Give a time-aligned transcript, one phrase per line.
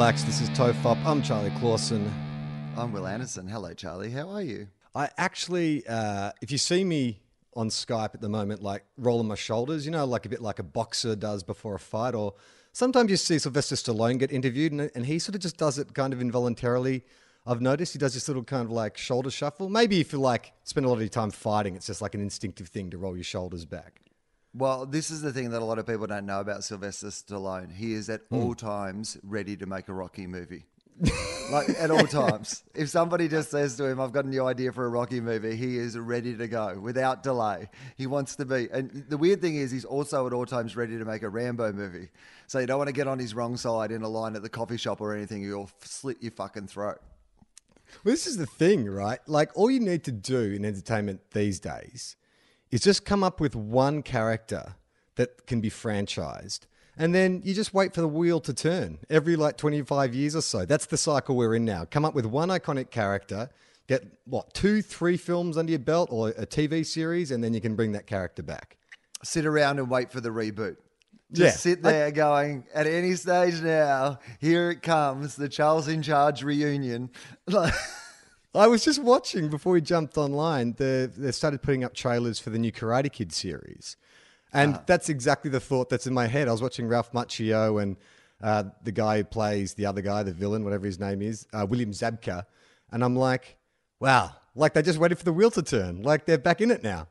[0.00, 0.22] Relax.
[0.22, 0.96] This is Tofop.
[1.04, 2.10] I'm Charlie Clausen.
[2.74, 3.46] I'm Wil Anderson.
[3.46, 4.10] Hello, Charlie.
[4.10, 4.68] How are you?
[4.94, 7.20] I actually, uh, if you see me
[7.54, 10.58] on Skype at the moment, like rolling my shoulders, you know, like a bit like
[10.58, 12.32] a boxer does before a fight, or
[12.72, 15.92] sometimes you see Sylvester Stallone get interviewed and, and he sort of just does it
[15.92, 17.04] kind of involuntarily.
[17.46, 19.68] I've noticed he does this little kind of like shoulder shuffle.
[19.68, 22.22] Maybe if you like spend a lot of your time fighting, it's just like an
[22.22, 23.99] instinctive thing to roll your shoulders back.
[24.52, 27.72] Well, this is the thing that a lot of people don't know about Sylvester Stallone.
[27.72, 28.52] He is at all hmm.
[28.54, 30.64] times ready to make a Rocky movie.
[31.50, 32.64] like at all times.
[32.74, 35.56] If somebody just says to him, I've got a new idea for a Rocky movie,
[35.56, 37.70] he is ready to go without delay.
[37.96, 38.68] He wants to be.
[38.70, 41.72] And the weird thing is, he's also at all times ready to make a Rambo
[41.72, 42.08] movie.
[42.48, 44.48] So you don't want to get on his wrong side in a line at the
[44.48, 46.98] coffee shop or anything, you'll slit your fucking throat.
[48.04, 49.20] Well, this is the thing, right?
[49.26, 52.16] Like, all you need to do in entertainment these days
[52.70, 54.74] is just come up with one character
[55.16, 56.60] that can be franchised.
[56.96, 60.42] And then you just wait for the wheel to turn every like 25 years or
[60.42, 60.64] so.
[60.66, 61.84] That's the cycle we're in now.
[61.84, 63.48] Come up with one iconic character,
[63.88, 67.60] get what, two, three films under your belt or a TV series, and then you
[67.60, 68.76] can bring that character back.
[69.22, 70.76] Sit around and wait for the reboot.
[71.32, 71.72] Just Yeah.
[71.72, 77.10] sit there going, at any stage now, here it comes, the Charles in Charge reunion.
[78.54, 80.74] I was just watching before we jumped online.
[80.74, 83.96] The, they started putting up trailers for the new Karate Kid series,
[84.52, 86.48] and that's exactly the thought that's in my head.
[86.48, 87.96] I was watching Ralph Macchio and
[88.42, 91.64] uh, the guy who plays the other guy, the villain, whatever his name is, uh,
[91.68, 92.44] William Zabka,
[92.90, 93.56] and I'm like,
[94.00, 96.02] wow, like they just waited for the wheel to turn.
[96.02, 97.06] Like they're back in it now.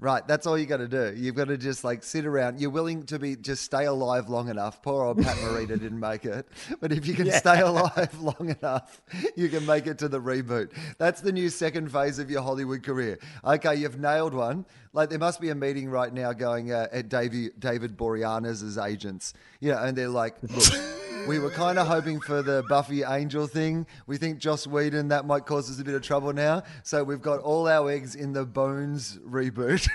[0.00, 1.14] Right, that's all you got to do.
[1.16, 2.60] You've got to just like sit around.
[2.60, 4.82] You're willing to be just stay alive long enough.
[4.82, 6.46] Poor old Pat Morita didn't make it,
[6.80, 9.00] but if you can stay alive long enough,
[9.36, 10.70] you can make it to the reboot.
[10.98, 13.18] That's the new second phase of your Hollywood career.
[13.44, 14.64] Okay, you've nailed one.
[14.92, 19.34] Like there must be a meeting right now going uh, at David David Boreanaz's agents.
[19.60, 20.94] Yeah, and they're like, look.
[21.28, 23.86] We were kind of hoping for the Buffy Angel thing.
[24.06, 26.62] We think Joss Whedon that might cause us a bit of trouble now.
[26.82, 29.88] So we've got all our eggs in the Bones reboot.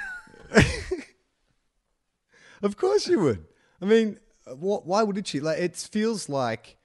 [2.63, 3.45] Of course you would.
[3.81, 4.17] I mean,
[4.47, 5.41] wh- why wouldn't you?
[5.41, 6.77] Like, it feels like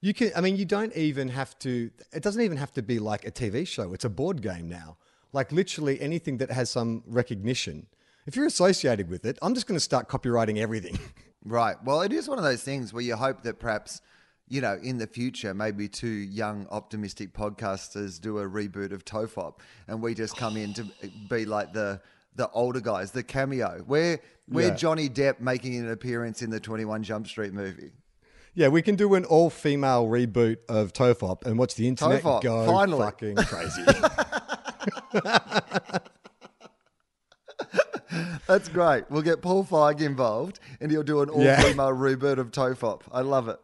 [0.00, 0.32] you can.
[0.34, 1.90] I mean, you don't even have to.
[2.12, 3.92] It doesn't even have to be like a TV show.
[3.92, 4.96] It's a board game now.
[5.34, 7.86] Like literally anything that has some recognition.
[8.26, 10.98] If you're associated with it, I'm just going to start copywriting everything.
[11.44, 11.76] right.
[11.84, 14.00] Well, it is one of those things where you hope that perhaps,
[14.48, 19.54] you know, in the future, maybe two young, optimistic podcasters do a reboot of Tofop
[19.88, 20.86] and we just come in to
[21.28, 22.00] be like the.
[22.34, 23.84] The older guys, the cameo.
[23.86, 24.74] We're, we're Yeah.
[24.74, 27.92] Johnny Depp making an appearance in the 21 Jump Street movie.
[28.54, 32.64] yeah, we can do an all-female reboot of Tofop and watch the internet Tofop, go
[32.64, 33.00] finally.
[33.00, 33.82] fucking crazy.
[38.46, 39.04] That's great.
[39.10, 41.60] We'll get Paul Feig involved and he'll do an all Yeah.
[41.62, 43.02] female reboot of Tofop.
[43.12, 43.60] I love it.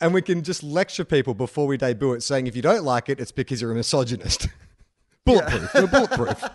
[0.00, 3.08] and we can just lecture people before we debut it, saying if you don't like
[3.08, 4.48] it, it's because you're a misogynist.
[5.24, 5.74] bulletproof.
[5.74, 6.44] We're bulletproof.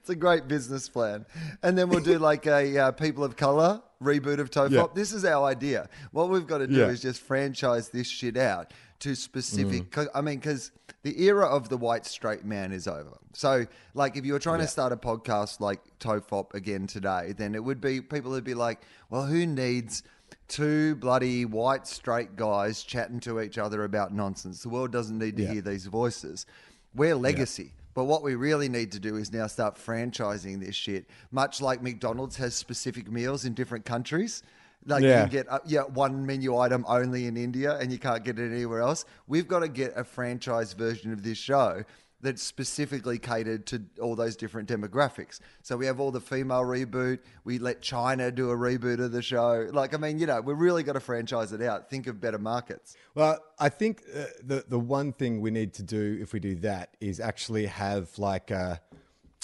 [0.00, 1.26] It's a great business plan.
[1.64, 4.70] And then we'll do like a uh, People of Color reboot of Tofop.
[4.70, 4.86] Yeah.
[4.94, 5.88] This is our idea.
[6.12, 6.86] What we've got to do Yeah.
[6.90, 9.82] is just franchise this shit out to specific.
[9.84, 9.90] Mm.
[9.90, 10.70] 'cause- I mean, because
[11.02, 13.18] the era of the white straight man is over.
[13.34, 17.54] So, like, if you were trying to start a podcast like Tofop again today, then
[17.54, 20.02] it would be people would be like, well, who needs
[20.48, 24.62] two bloody white straight guys chatting to each other about nonsense?
[24.62, 25.52] The world doesn't need to Yeah.
[25.54, 26.46] hear these voices.
[26.94, 27.72] We're legacy.
[27.94, 31.82] But what we really need to do is now start franchising this shit, much like
[31.82, 34.42] McDonald's has specific meals in different countries.
[34.86, 35.22] Like you Yeah.
[35.22, 38.52] can get uh, yeah one menu item only in India, and you can't get it
[38.52, 39.04] anywhere else.
[39.26, 41.82] We've got to get a franchise version of this show
[42.22, 45.38] that's specifically catered to all those different demographics.
[45.62, 47.18] So we have all the female reboot.
[47.44, 49.68] We let China do a reboot of the show.
[49.70, 51.90] Like, I mean, you know, we're really got to franchise it out.
[51.90, 52.96] Think of better markets.
[53.14, 56.54] Well, I think uh, the the one thing we need to do if we do
[56.56, 58.50] that is actually have like.
[58.50, 58.76] Uh,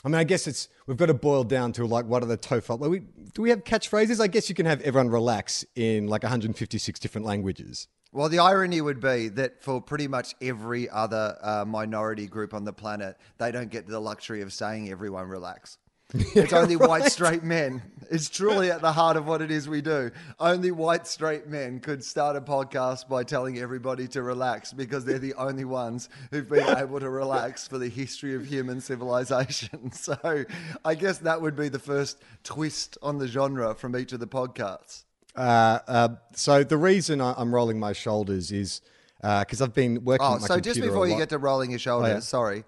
[0.05, 2.39] I mean, I guess it's we've got to boil down to like what are the
[2.39, 2.81] TOEFL?
[2.81, 3.01] Like we,
[3.35, 4.21] do we have catchphrases?
[4.21, 7.87] I guess you can have everyone relax in like 156 different languages.
[8.15, 12.65] Well, the irony would be that for pretty much every other uh, minority group on
[12.65, 15.79] the planet, they don't get the luxury of saying everyone relax.
[16.35, 17.83] It's only white straight men.
[18.11, 20.11] It's truly at the heart of what it is we do.
[20.39, 25.19] Only white straight men could start a podcast by telling everybody to relax because they're
[25.19, 29.91] the only ones who've been able to relax for the history of human civilization.
[30.03, 30.45] So
[30.85, 34.27] I guess that would be the first twist on the genre from each of the
[34.27, 35.05] podcasts.
[35.37, 38.81] Uh, uh, so the reason I'm rolling my shoulders is
[39.21, 40.27] because I've been working.
[40.27, 42.19] Oh, so just before you get to rolling your shoulders, yeah.
[42.21, 42.65] sorry.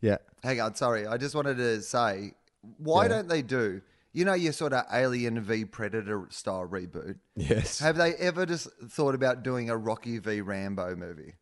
[0.00, 1.06] yeah, Hang on, sorry.
[1.06, 2.34] I just wanted to say,
[2.78, 3.08] why Yeah.
[3.08, 7.18] don't they do, you know, your sort of Alien v Predator style reboot?
[7.36, 11.34] yes, Have they ever just thought about doing a Rocky v Rambo movie?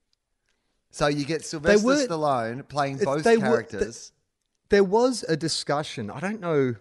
[0.91, 4.13] So you get Sylvester were- Stallone playing both they were- characters.
[4.71, 6.11] there was a discussion.
[6.11, 6.77] I don't know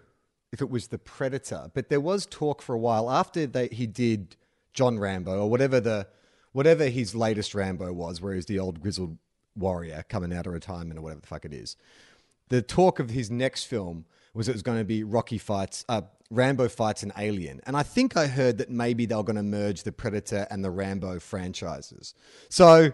[0.52, 3.86] if it was the Predator, but there was talk for a while after they, he
[3.86, 4.38] did
[4.74, 6.08] John Rambo or whatever the
[6.54, 9.18] whatever his latest Rambo was, where he's the old grizzled
[9.56, 11.76] warrior coming out of retirement or whatever the fuck it is.
[12.50, 14.06] The talk of his next film
[14.38, 17.84] was it was going to be Rocky fights, uh, Rambo fights an alien, and I
[17.84, 21.20] think I heard that maybe they were going to merge the Predator and the Rambo
[21.20, 22.14] franchises.
[22.50, 22.92] So,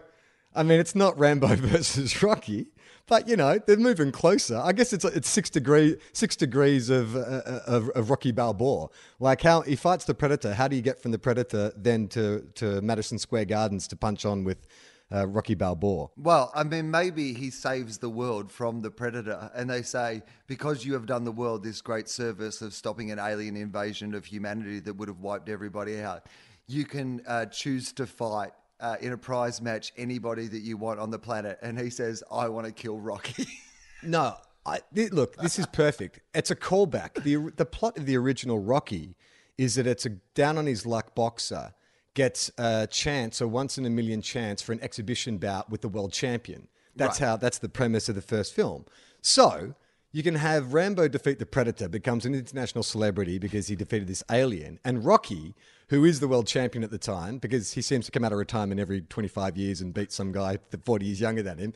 [0.55, 2.67] I mean, it's not Rambo versus Rocky,
[3.07, 4.57] but you know they're moving closer.
[4.57, 8.87] I guess it's it's six degree six degrees of, uh, of of Rocky Balboa.
[9.19, 10.53] Like how he fights the Predator.
[10.53, 14.25] How do you get from the Predator then to to Madison Square Gardens to punch
[14.25, 14.67] on with
[15.13, 16.07] uh, Rocky Balboa?
[16.17, 20.85] Well, I mean, maybe he saves the world from the predator, and they say because
[20.85, 24.79] you have done the world this great service of stopping an alien invasion of humanity
[24.79, 26.25] that would have wiped everybody out,
[26.67, 30.99] you can uh, choose to fight uh, in a prize match anybody that you want
[30.99, 31.59] on the planet.
[31.61, 33.47] And he says, "I want to kill Rocky."
[34.05, 34.35] No,
[34.65, 36.19] I, look, this is perfect.
[36.33, 37.23] It's a callback.
[37.23, 39.15] the The plot of the original Rocky
[39.57, 41.73] is that it's a down on his luck boxer
[42.13, 45.89] gets a chance, a once in a million chance for an exhibition bout with the
[45.89, 46.67] world champion.
[46.95, 47.37] That's how.
[47.37, 48.85] That's the premise of the first film.
[49.21, 49.75] So.
[50.15, 54.21] You can have Rambo defeat the Predator, becomes an international celebrity because he defeated this
[54.29, 55.55] alien, and Rocky,
[55.89, 58.37] who is the world champion at the time, because he seems to come out of
[58.37, 61.73] retirement every 25 years and beat some guy 40 years younger than him,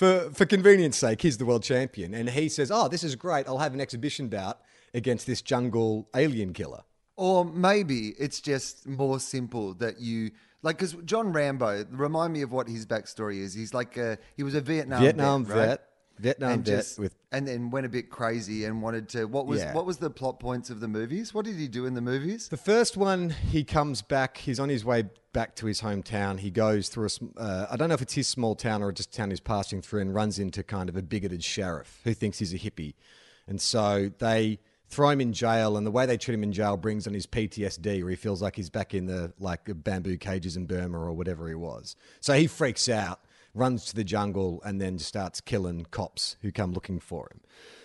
[0.00, 3.46] for for convenience sake, he's the world champion, and he says, "Oh, this is great.
[3.46, 4.62] I'll have an exhibition bout
[4.94, 6.84] against this jungle alien killer."
[7.20, 10.30] Or maybe it's just more simple that you
[10.62, 11.84] like because John Rambo.
[11.90, 13.52] Remind me of what his backstory is.
[13.52, 15.66] He's like a, he was a Vietnam Vietnam vet, right?
[15.66, 15.86] vet,
[16.18, 19.26] Vietnam and vet just, with and then went a bit crazy and wanted to.
[19.26, 19.74] What was Yeah.
[19.74, 21.34] what was the plot points of the movies?
[21.34, 22.48] What did he do in the movies?
[22.48, 23.28] the first one.
[23.28, 24.38] He comes back.
[24.38, 26.40] He's on his way back to his hometown.
[26.40, 27.38] He goes through a.
[27.38, 29.82] Uh, I don't know if it's his small town or just a town he's passing
[29.82, 32.94] through, and runs into kind of a bigoted sheriff who thinks he's a hippie,
[33.46, 34.58] and so they
[34.90, 35.76] throw him in jail.
[35.76, 38.42] And the way they treat him in jail brings on his PTSD, where he feels
[38.42, 41.96] like he's back in the like bamboo cages in Burma or whatever he was.
[42.20, 43.20] So he freaks out.
[43.54, 47.40] runs to the jungle and then starts killing cops who come looking for him.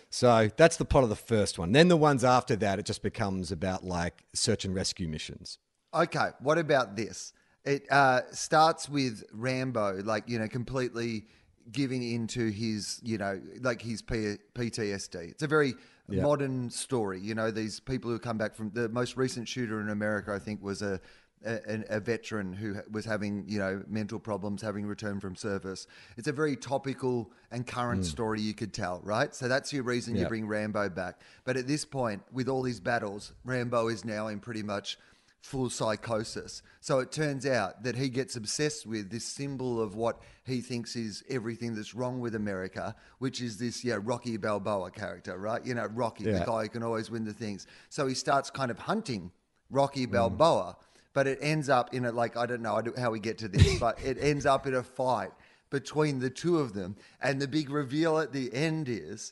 [0.09, 1.71] So that's the plot of the first one.
[1.71, 5.57] Then the ones after that, it just becomes about like search and rescue missions.
[5.93, 7.33] Okay, what about this?
[7.65, 11.25] It uh, starts with Rambo, like you know, completely
[11.71, 15.31] giving into his, you know, like his P- PTSD.
[15.31, 15.73] It's a very
[16.07, 16.21] Yeah.
[16.21, 17.19] modern story.
[17.19, 20.39] You know, these people who come back from the most recent shooter in America, I
[20.39, 20.99] think, was a.
[21.47, 25.85] A, a veteran who was having, you know, mental problems, having returned from service.
[26.17, 28.07] It's a very topical and current hmm.
[28.07, 29.35] story you could tell, right?
[29.35, 31.21] So that's your reason you bring Rambo back.
[31.43, 34.97] But at this point, with all these battles, Rambo is now in pretty much
[35.45, 36.63] full psychosis.
[36.81, 40.95] So it turns out that he gets obsessed with this symbol of what he thinks
[40.95, 45.63] is everything that's wrong with America, which is this yeah Rocky Balboa character, right?
[45.63, 47.67] You know, Rocky, the guy who can always win the things.
[47.89, 49.31] So he starts kind of hunting
[49.69, 50.11] Rocky mm.
[50.13, 50.77] Balboa,
[51.13, 53.79] but it ends up in a like I don't know how we get to this,
[53.79, 55.31] but it ends up in a fight
[55.69, 59.31] between the two of them, and the big reveal at the end is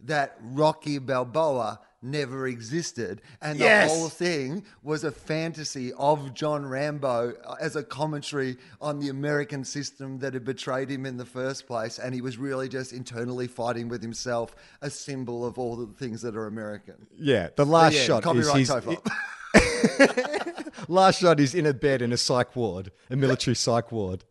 [0.00, 7.32] that Rocky Balboa never existed, and the whole thing was a fantasy of John Rambo
[7.44, 11.66] uh, as a commentary on the American system that had betrayed him in the first
[11.66, 15.86] place, and he was really just internally fighting with himself, a symbol of all the
[15.94, 17.06] things that are American.
[17.16, 19.10] Yeah, the last yeah, shot is copyright he's, Tofop.
[20.88, 24.24] last shot is in a bed in a psych ward, a military psych ward.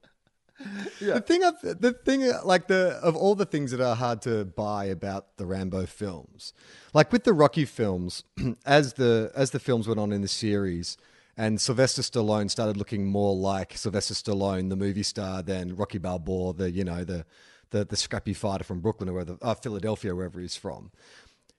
[1.00, 4.86] The thing, the thing, like the of all the things that are hard to buy
[4.86, 6.53] about the Rambo films,
[6.93, 8.24] like with the Rocky films,
[8.65, 10.98] as the as the films went on in the series,
[11.36, 16.53] and Sylvester Stallone started looking more like Sylvester Stallone, the movie star, than Rocky Balboa,
[16.53, 17.25] the you know the
[17.72, 20.91] the, the scrappy fighter from Brooklyn or wherever, uh, Philadelphia, wherever he's from.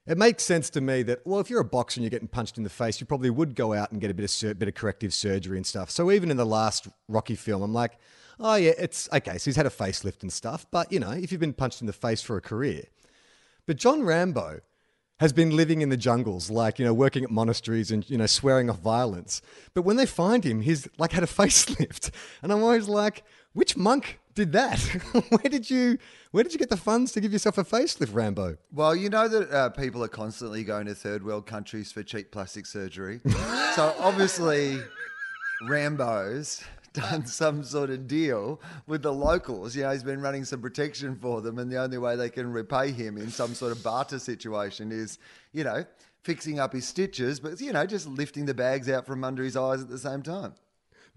[0.07, 2.57] It makes sense to me that well, if you're a boxer and you're getting punched
[2.57, 4.75] in the face, you probably would go out and get a bit of bit of
[4.75, 5.91] corrective surgery and stuff.
[5.91, 7.99] So even in the last Rocky film, I'm like,
[8.41, 9.39] oh yeah, it's okay.
[9.39, 11.87] So he's had a facelift and stuff, but you know, if you've been punched in
[11.87, 12.85] the face for a career,
[13.67, 14.61] but John Rambo
[15.19, 18.27] has been living in the jungles, like you know, working at monasteries and you know,
[18.27, 19.43] swearing off violence.
[19.73, 22.11] But when they find him, he's like had a facelift,
[22.43, 24.81] and I'm always like, which monk did that?
[25.29, 25.99] where did you
[26.33, 28.57] where did you get the funds to give yourself a facelift, Rambo?
[28.73, 32.33] Well, you know that uh, people are constantly going to third world countries for cheap
[32.33, 33.21] plastic surgery.
[33.75, 34.81] so obviously,
[35.69, 36.63] Rambo's
[37.11, 39.75] done some sort of deal with the locals.
[39.75, 42.53] You know, he's been running some protection for them, and the only way they can
[42.53, 45.19] repay him in some sort of barter situation is,
[45.53, 45.85] you know,
[46.23, 49.57] fixing up his stitches, but, you know, just lifting the bags out from under his
[49.57, 50.55] eyes at the same time.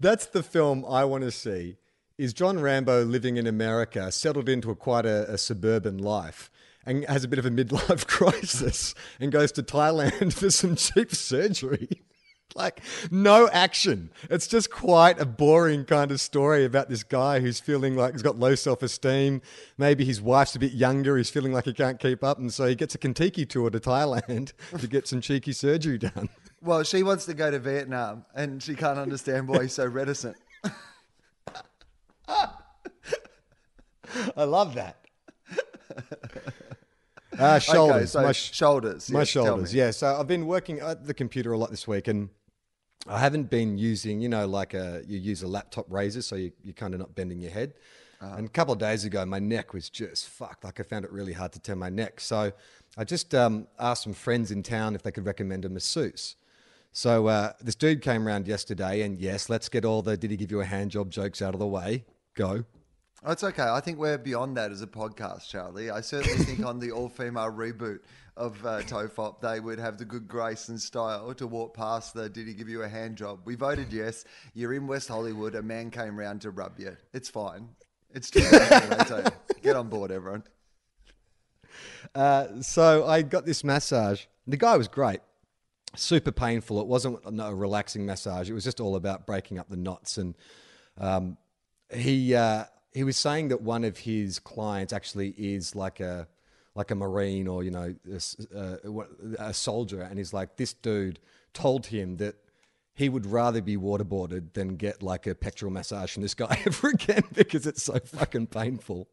[0.00, 1.76] That's the film I want to see.
[2.18, 6.50] Is John Rambo living in America, settled into a quite a, a suburban life,
[6.84, 11.14] and has a bit of a midlife crisis, and goes to Thailand for some cheap
[11.14, 12.02] surgery?
[12.54, 14.10] like no action.
[14.30, 18.22] It's just quite a boring kind of story about this guy who's feeling like he's
[18.22, 19.42] got low self esteem.
[19.76, 21.16] Maybe his wife's a bit younger.
[21.16, 22.38] He's feeling like he can't keep up.
[22.38, 26.28] And so he gets a Kentucky tour to Thailand to get some cheeky surgery done.
[26.60, 30.36] Well, she wants to go to Vietnam, and she can't understand why he's so reticent.
[32.28, 32.48] I
[34.42, 34.96] love that.
[37.38, 37.96] Uh, shoulders.
[37.96, 39.10] Okay, so my sh- shoulders.
[39.10, 39.90] My yes, shoulders, yeah.
[39.92, 42.30] So I've been working at the computer a lot this week, and
[43.08, 46.52] I haven't been using, you know, like a you use a laptop razor, so you,
[46.62, 47.74] you're kind of not bending your head.
[48.20, 48.34] Uh-huh.
[48.36, 50.64] And a couple of days ago, my neck was just fucked.
[50.64, 52.20] Like I found it really hard to turn my neck.
[52.20, 52.52] So
[52.96, 56.36] I just um, asked some friends in town if they could recommend a masseuse.
[56.92, 60.36] So uh, this dude came around yesterday, and yes, let's get all the "Did he
[60.36, 62.04] give you a hand job?" jokes out of the way.
[62.34, 62.64] Go.
[63.26, 63.64] It's okay.
[63.64, 65.90] I think we're beyond that as a podcast, Charlie.
[65.90, 67.98] I certainly think on the all-female reboot
[68.36, 72.28] of uh, Tofop, they would have the good grace and style to walk past the
[72.28, 74.24] "Did he give you a hand job?" We voted yes.
[74.54, 75.56] You're in West Hollywood.
[75.56, 76.96] A man came round to rub you.
[77.12, 77.68] It's fine.
[78.14, 80.44] It's get on board, everyone.
[82.14, 84.26] Uh, so I got this massage.
[84.46, 85.20] The guy was great.
[85.96, 86.80] Super painful.
[86.80, 88.48] It wasn't a relaxing massage.
[88.48, 90.18] It was just all about breaking up the knots.
[90.18, 90.36] And
[90.96, 91.36] um,
[91.92, 92.64] he uh,
[92.98, 96.26] he was saying that one of his clients actually is like a
[96.74, 97.94] like a marine or you know
[98.52, 98.78] a,
[99.38, 101.20] a soldier, and he's like this dude
[101.54, 102.34] told him that
[102.94, 106.88] he would rather be waterboarded than get like a pectoral massage from this guy ever
[106.88, 109.06] again because it's so fucking painful.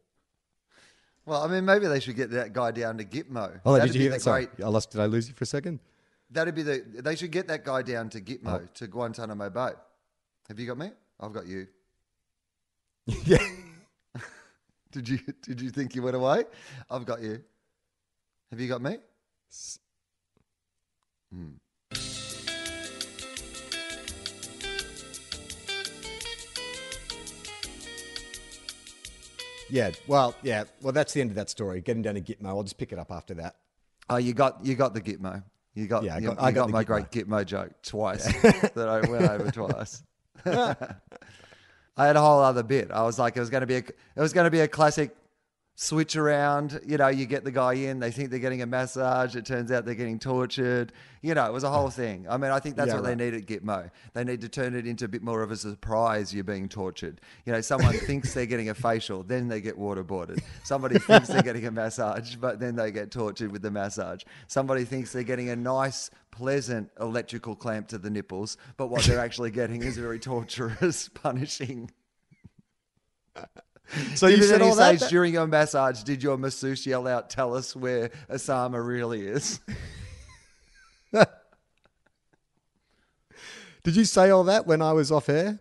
[1.24, 3.60] Well, I mean, maybe they should get that guy down to Gitmo.
[3.64, 4.22] Oh, That'd did you hear that?
[4.22, 4.90] Sorry, great- I lost.
[4.90, 5.78] Did I lose you for a second?
[6.32, 6.84] That'd be the.
[7.04, 8.68] They should get that guy down to Gitmo Oh.
[8.74, 9.70] to Guantanamo Bay.
[10.48, 10.90] Have you got me?
[11.20, 11.68] I've got you.
[13.24, 13.38] yeah.
[14.96, 16.44] Did you Did you think you went away?
[16.90, 17.42] I've got you.
[18.50, 18.96] Have you got me?
[21.30, 21.56] Hmm.
[29.68, 31.80] Yeah, well, yeah, well, that's the end of that story.
[31.80, 33.56] Getting down to Gitmo, I'll just pick it up after that.
[34.08, 35.42] Oh, you got you got the Gitmo.
[35.74, 36.86] You got Yeah, I got- you I got got my Gitmo.
[36.86, 40.02] great Gitmo joke twice that I went over twice.
[41.96, 42.90] I had a whole other bit.
[42.90, 44.68] I was like, it was going to be a, it was going to be a
[44.68, 45.16] classic
[45.76, 46.80] switch around.
[46.86, 49.36] You know, you get the guy in, they think they're getting a massage.
[49.36, 50.90] It turns out they're getting tortured.
[51.20, 52.26] You know, it was a whole thing.
[52.28, 53.16] I mean, I think that's Yeah, what right.
[53.16, 53.90] they need at Gitmo.
[54.14, 56.34] They need to turn it into a bit more of a surprise.
[56.34, 57.20] You're being tortured.
[57.44, 60.42] You know, someone thinks they're getting a facial, then they get waterboarded.
[60.64, 64.22] Somebody thinks they're getting a massage, but then they get tortured with the massage.
[64.46, 69.20] Somebody thinks they're getting a nice, pleasant electrical clamp to the nipples, but what they're
[69.26, 71.90] actually getting is very torturous, punishing.
[74.14, 74.98] So you said all that?
[75.08, 79.60] during your massage, did your masseuse yell out, "Tell us where Osama really is"?
[83.84, 85.60] Did you say all that when I was off air?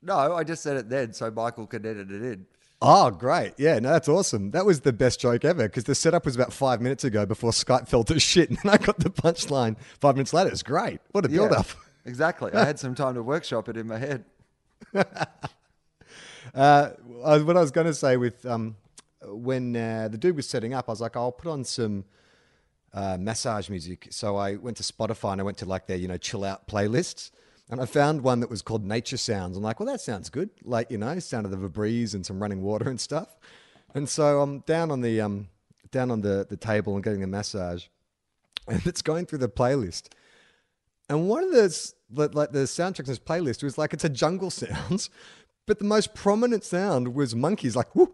[0.00, 2.46] No, I just said it then, so Michael could edit it in.
[2.80, 3.52] Oh, great.
[3.58, 4.52] Yeah, no, that's awesome.
[4.52, 7.50] That was the best joke ever because the setup was about five minutes ago before
[7.50, 8.48] Skype fell to shit.
[8.50, 10.48] And then I got the punchline five minutes later.
[10.50, 11.00] It's great.
[11.10, 11.66] What a build Yeah, up.
[12.06, 12.52] exactly.
[12.54, 14.24] I had some time to workshop it in my head.
[16.54, 18.76] Uh, what I was going to say with um,
[19.22, 22.04] when uh, the dude was setting up, I was like, I'll put on some
[22.92, 24.08] uh, massage music.
[24.10, 26.68] So I went to Spotify and I went to like their, you know, chill out
[26.68, 27.30] playlists.
[27.70, 29.56] and I found one that was called Nature Sounds.
[29.56, 30.50] I'm like, well, that sounds good.
[30.64, 33.36] Like, you know, sound of the breeze and some running water and stuff.
[33.94, 35.48] And so I'm down on the um,
[35.90, 37.86] down on the, the table and getting a massage,
[38.66, 40.08] and it's going through the playlist.
[41.08, 44.50] And one of the like the soundtracks in this playlist was like it's a jungle
[44.62, 45.10] sounds,
[45.68, 48.08] but the most prominent sound was monkeys like like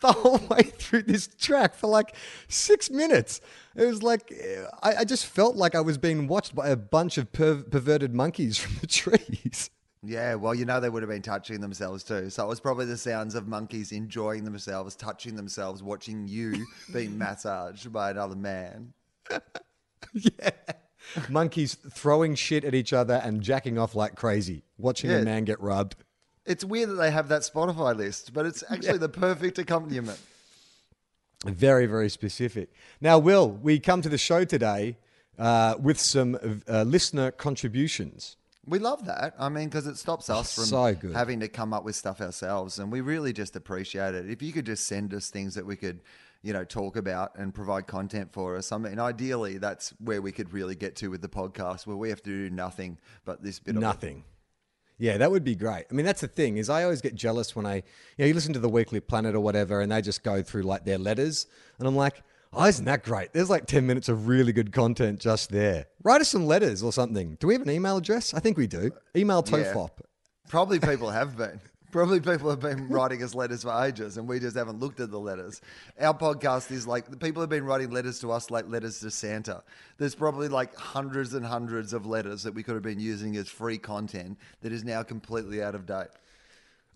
[0.00, 2.16] the whole way through this track for like
[2.48, 3.42] six minutes.
[3.76, 4.32] It was like
[4.82, 8.14] I, I just felt like I was being watched by a bunch of per- perverted
[8.14, 9.70] monkeys from the trees.
[10.02, 12.30] Yeah, well, you know they would have been touching themselves too.
[12.30, 17.16] So it was probably the sounds of monkeys enjoying themselves, touching themselves, watching you being
[17.18, 18.94] massaged by another man.
[20.14, 20.50] yeah.
[21.28, 25.18] Monkeys throwing shit at each other and jacking off like crazy, watching Yeah.
[25.18, 25.96] a man get rubbed.
[26.46, 30.18] It's weird that they have that Spotify list, but it's actually the perfect accompaniment.
[31.44, 32.70] Very, very specific.
[33.00, 34.96] Now, Will, we come to the show today
[35.38, 38.36] uh, with some uh, listener contributions.
[38.66, 39.34] We love that.
[39.38, 42.78] I mean, because it stops us from so having to come up with stuff ourselves,
[42.78, 44.30] and we really just appreciate it.
[44.30, 46.00] If you could just send us things that we could,
[46.44, 48.70] you know, talk about and provide content for us.
[48.70, 52.10] I mean, ideally, that's where we could really get to with the podcast, where we
[52.10, 53.80] have to do nothing but this bit of.
[53.80, 54.24] Nothing.
[54.98, 55.86] Yeah, that would be great.
[55.90, 57.82] I mean, that's the thing is I always get jealous when I, you
[58.18, 60.84] know, you listen to the Weekly Planet or whatever, and they just go through like
[60.84, 61.46] their letters,
[61.78, 62.22] and I'm like,
[62.52, 63.32] oh, isn't that great?
[63.32, 65.86] There's like ten minutes of really good content just there.
[66.02, 67.38] Write us some letters or something.
[67.40, 68.34] Do we have an email address?
[68.34, 68.90] I think we do.
[69.16, 69.72] Email Yeah.
[69.72, 69.90] Tofop.
[70.46, 71.58] Probably people have been.
[71.94, 75.12] Probably people have been writing us letters for ages, and we just haven't looked at
[75.12, 75.60] the letters.
[76.00, 79.12] Our podcast is like the people have been writing letters to us like letters to
[79.12, 79.62] Santa.
[79.96, 83.48] There's probably like hundreds and hundreds of letters that we could have been using as
[83.48, 86.08] free content that is now completely out of date.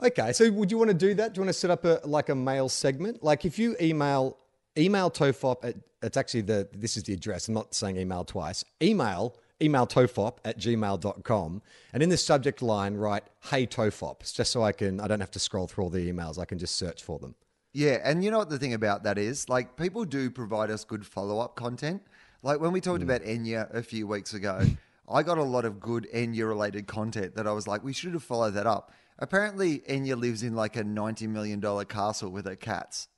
[0.02, 1.33] Okay, so would you want to do that?
[1.33, 3.23] Do you want to set up a like a mail segment?
[3.23, 4.37] Like if you email
[4.76, 7.47] email tofop at it's actually the this is the address.
[7.47, 8.64] I'm not saying email twice.
[8.83, 11.62] Email email tofop at gmail.com
[11.92, 15.20] and in the subject line write hey tofop it's just so I can I don't
[15.20, 16.38] have to scroll through all the emails.
[16.38, 17.34] I can just search for them.
[17.72, 19.48] Yeah, and you know what the thing about that is?
[19.48, 22.02] Like, people do provide us good follow up content.
[22.42, 23.10] Like, when we talked hmm.
[23.10, 24.62] about Enya a few weeks ago,
[25.08, 28.14] I got a lot of good Enya related content that I was like, we should
[28.14, 28.92] have followed that up.
[29.18, 33.08] Apparently, Enya lives in like a $90 million castle with her cats.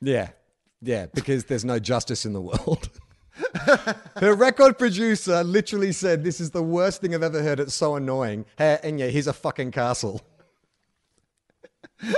[0.00, 0.30] Yeah.
[0.82, 2.90] Yeah, because there's no justice in the world.
[4.16, 7.60] Her record producer literally said, This is the worst thing I've ever heard.
[7.60, 8.46] It's so annoying.
[8.56, 10.22] Hey, yeah, here's a fucking castle.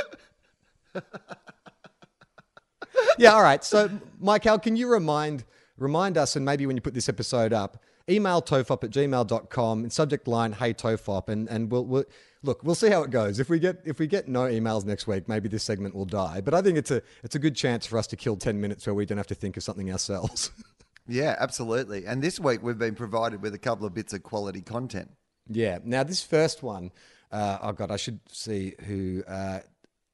[3.19, 3.65] yeah, all right.
[3.65, 5.45] So, Michael, can you remind
[5.77, 9.93] remind us, and maybe when you put this episode up, email tofop at gmail.com and
[9.93, 12.05] subject line, hey tofop, and, and we'll, we'll
[12.43, 13.39] look, we'll see how it goes.
[13.39, 16.41] If we get if we get no emails next week, maybe this segment will die.
[16.41, 18.87] But I think it's a it's a good chance for us to kill ten minutes
[18.87, 20.51] where we don't have to think of something ourselves.
[21.09, 22.07] Yeah, absolutely.
[22.07, 25.11] And this week we've been provided with a couple of bits of quality content.
[25.49, 25.79] Yeah.
[25.83, 26.93] Now this first one,
[27.33, 29.23] uh, oh god, I should see who.
[29.27, 29.61] Uh,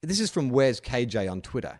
[0.01, 1.79] this is from Where's KJ on Twitter.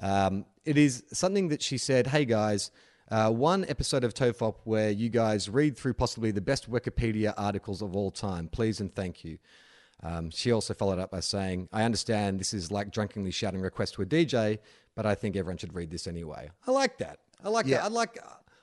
[0.00, 2.08] Um, it is something that she said.
[2.08, 2.70] Hey guys,
[3.10, 7.80] uh, one episode of Tofop where you guys read through possibly the best Wikipedia articles
[7.82, 8.48] of all time.
[8.48, 9.38] Please and thank you.
[10.02, 13.92] Um, she also followed up by saying, "I understand this is like drunkenly shouting requests
[13.92, 14.58] to a DJ,
[14.94, 17.18] but I think everyone should read this anyway." I like that.
[17.44, 17.78] I like Yeah.
[17.78, 17.84] that.
[17.84, 18.18] I like.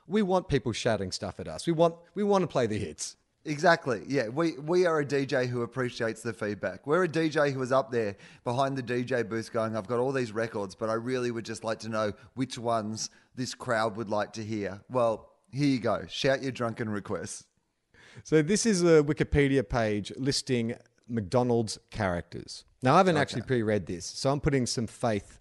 [0.07, 1.65] We want people shouting stuff at us.
[1.67, 3.17] We want we want to play the hits.
[3.45, 4.01] Exactly.
[4.07, 6.87] Yeah, we we are a DJ who appreciates the feedback.
[6.87, 10.11] We're a DJ who is up there behind the DJ booth going, I've got all
[10.11, 14.09] these records, but I really would just like to know which ones this crowd would
[14.09, 14.81] like to hear.
[14.89, 16.05] Well, here you go.
[16.09, 17.45] Shout your drunken requests.
[18.23, 20.75] So this is a Wikipedia page listing
[21.07, 22.65] McDonald's characters.
[22.81, 25.39] Now I haven't actually pre-read this, so I'm putting some faith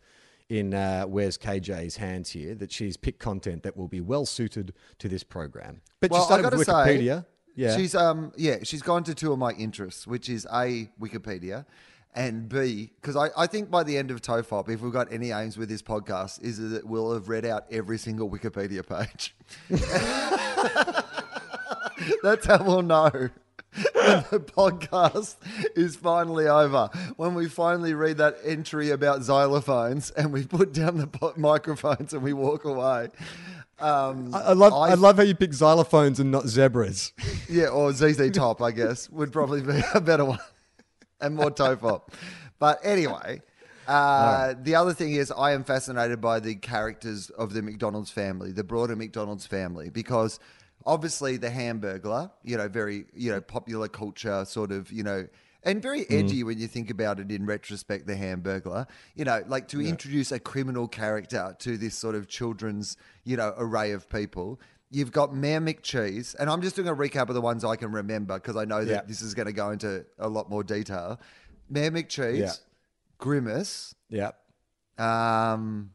[0.48, 4.74] in uh, Where's KJ's hands here that she's picked content that will be well suited
[4.98, 5.80] to this program.
[6.00, 7.26] But Well, she started with say, Wikipedia.
[7.56, 7.76] yeah.
[7.76, 11.64] She's um yeah, she's gone to two of my interests, which is A, Wikipedia,
[12.14, 15.30] and B, because I, I think by the end of Tofop, if we've got any
[15.30, 19.34] aims with this podcast, is that we'll have read out every single Wikipedia page.
[22.22, 23.28] That's how we'll know
[24.04, 25.36] when the podcast
[25.76, 26.90] is finally over.
[27.16, 32.22] When we finally read that entry about xylophones and we put down the microphones and
[32.22, 33.08] we walk away.
[33.78, 37.12] Um, I, I love I, I- love how you pick xylophones and not zebras.
[37.48, 40.38] yeah, or ZZ Top, I guess, would probably be a better one
[41.20, 42.02] and more tofop.
[42.58, 43.42] But anyway,
[43.88, 48.52] uh, the other thing is I am fascinated by the characters of the McDonald's family,
[48.52, 50.38] the broader McDonald's family, because
[50.86, 55.26] obviously the Hamburglar, you know, very, you know, popular culture sort of, you know,
[55.62, 58.86] and very edgy when you think about it in retrospect, the Hamburglar.
[59.14, 63.54] You know, like to introduce a criminal character to this sort of children's, you know,
[63.56, 67.40] array of people You've got Mayor McCheese, and I'm just doing a recap of the
[67.40, 69.00] ones I can remember because I know that Yeah.
[69.08, 71.18] this is going to go into a lot more detail.
[71.68, 72.52] Mayor McCheese, Yeah.
[73.18, 73.96] Grimace.
[74.08, 74.30] Yeah.
[74.96, 75.90] Um,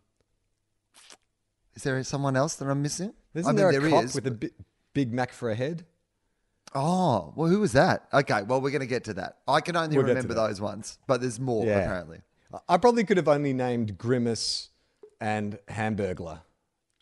[1.75, 3.13] is there someone else that I'm missing?
[3.33, 5.49] Isn't I mean, there a there cop is, with a but- bi- Big Mac for
[5.49, 5.85] a head?
[6.75, 8.07] Oh, well, who was that?
[8.13, 9.37] Okay, well, we're going to get to that.
[9.47, 10.47] I can only We'll get to remember that.
[10.47, 11.79] those ones, but there's more Yeah.
[11.79, 12.21] apparently.
[12.67, 14.69] I probably could have only named Grimace
[15.19, 16.41] and Hamburglar.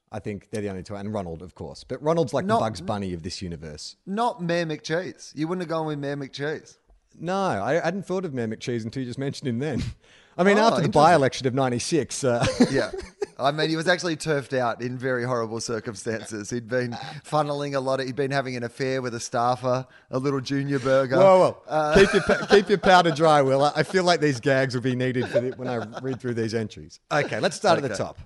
[0.09, 1.83] I think they're the only two, and Ronald, of course.
[1.83, 3.97] But Ronald's like Not- the Bugs Bunny of this universe.
[4.05, 5.33] Not Mayor McCheese.
[5.35, 6.77] You wouldn't have gone with Mayor McCheese.
[7.19, 9.83] No, I I hadn't thought of Mayor McCheese until you just mentioned him then.
[10.37, 12.91] I mean, Oh, after the by election of 96, uh, Yeah.
[13.39, 16.49] I mean, he was actually turfed out in very horrible circumstances.
[16.49, 16.91] He'd been
[17.23, 20.79] funneling a lot of, he'd been having an affair with a staffer, a little junior
[20.79, 21.17] burger.
[21.17, 21.57] whoa, whoa.
[21.67, 23.63] Uh, keep, your, keep your powder dry, Will.
[23.63, 26.55] I feel like these gags will be needed for the, when I read through these
[26.55, 26.99] entries.
[27.11, 28.17] Okay, let's start at the top.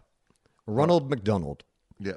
[0.66, 1.64] Ronald McDonald.
[2.00, 2.14] Yeah.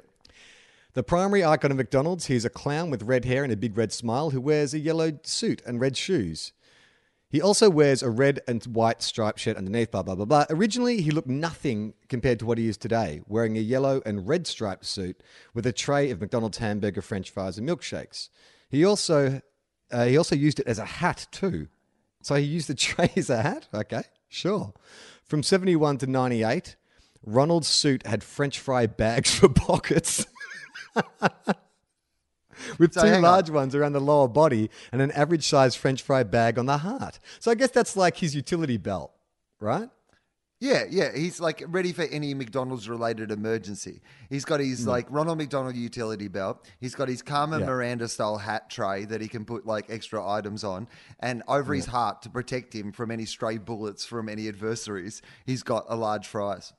[0.93, 3.91] The primary icon of McDonald's, he's a clown with red hair and a big red
[3.91, 6.53] smile who wears a yellow suit and red shoes.
[7.35, 10.45] He also wears a red and white striped shirt underneath, blah, blah, blah, blah.
[10.49, 14.47] Originally, he looked nothing compared to what he is today, wearing a yellow and red
[14.47, 15.21] striped suit
[15.53, 18.29] with a tray of McDonald's hamburger, french fries, and milkshakes.
[18.69, 19.41] He also,
[19.91, 21.67] uh, he also used it as a hat, too.
[22.23, 23.67] So he used the tray as a hat?
[23.73, 24.73] Okay, sure.
[25.25, 26.77] From 71 to 98,
[27.25, 30.25] Ronald's suit had french fry bags for pockets.
[32.79, 33.23] With So two hang on.
[33.23, 36.79] large ones around the lower body and an average size french fry bag on the
[36.79, 37.19] heart.
[37.39, 39.11] So I guess that's like his utility belt,
[39.59, 39.89] right?
[40.61, 41.13] Yeah, yeah.
[41.13, 44.01] He's like ready for any McDonald's related emergency.
[44.29, 44.89] He's got his hmm.
[44.89, 46.65] like Ronald McDonald utility belt.
[46.79, 47.59] He's got his Carmen.
[47.59, 47.67] Yeah.
[47.67, 50.87] Miranda style hat tray that he can put like extra items on.
[51.19, 55.61] And over his heart to protect him from any stray bullets from any adversaries, he's
[55.61, 56.73] got a large fries.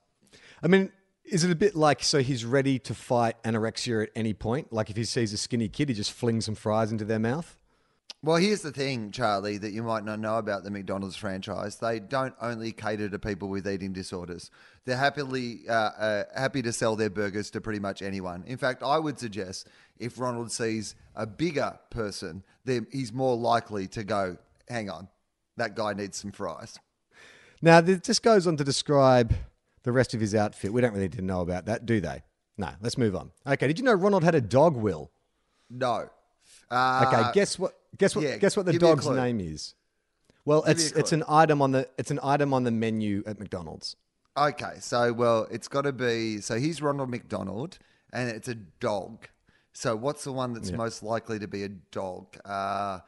[0.63, 0.91] I mean,
[1.29, 4.73] is it a bit like so he's ready to fight anorexia at any point?
[4.73, 7.59] Like if he sees a skinny kid, he just flings some fries into their mouth?
[8.23, 11.77] Well, here's the thing, Charlie, that you might not know about the McDonald's franchise.
[11.77, 14.51] They don't only cater to people with eating disorders.
[14.85, 18.43] They're happily uh, uh, happy to sell their burgers to pretty much anyone.
[18.47, 23.87] In fact, I would suggest if Ronald sees a bigger person, then he's more likely
[23.89, 25.09] to go, "Hang on,
[25.57, 26.79] that guy needs some fries."
[27.63, 29.35] Now, this just goes on to describe
[29.87, 30.73] the rest of his outfit.
[30.73, 32.25] We don't really need to know about that, do they?
[32.59, 33.31] No, let's move on.
[33.47, 35.13] Okay, did you know Ronald had a dog, Will?
[35.71, 36.11] No.
[36.71, 37.79] Uh, Okay, guess what?
[37.97, 38.25] Guess what?
[38.25, 39.75] yeah, guess what the give me a dog's name is?
[40.45, 43.39] Well, Give it's it's an item on the it's an item on the menu at
[43.39, 43.95] McDonald's.
[44.37, 46.41] Okay, so well, it's got to be.
[46.41, 47.79] So he's Ronald McDonald,
[48.13, 49.29] and it's a dog.
[49.73, 52.37] So what's the one that's most likely to be a dog?
[52.45, 53.01] Uh,